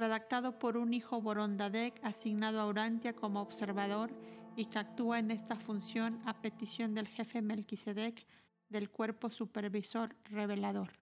redactado 0.00 0.58
por 0.58 0.78
un 0.78 0.94
hijo 0.94 1.20
Borondadek 1.20 2.00
asignado 2.02 2.58
a 2.58 2.66
Urantia 2.66 3.14
como 3.14 3.42
observador 3.42 4.10
y 4.56 4.64
que 4.64 4.78
actúa 4.78 5.18
en 5.18 5.30
esta 5.30 5.56
función 5.56 6.22
a 6.24 6.40
petición 6.40 6.94
del 6.94 7.06
jefe 7.06 7.42
Melquisedec 7.42 8.26
del 8.70 8.88
cuerpo 8.88 9.28
supervisor 9.28 10.16
revelador. 10.24 10.92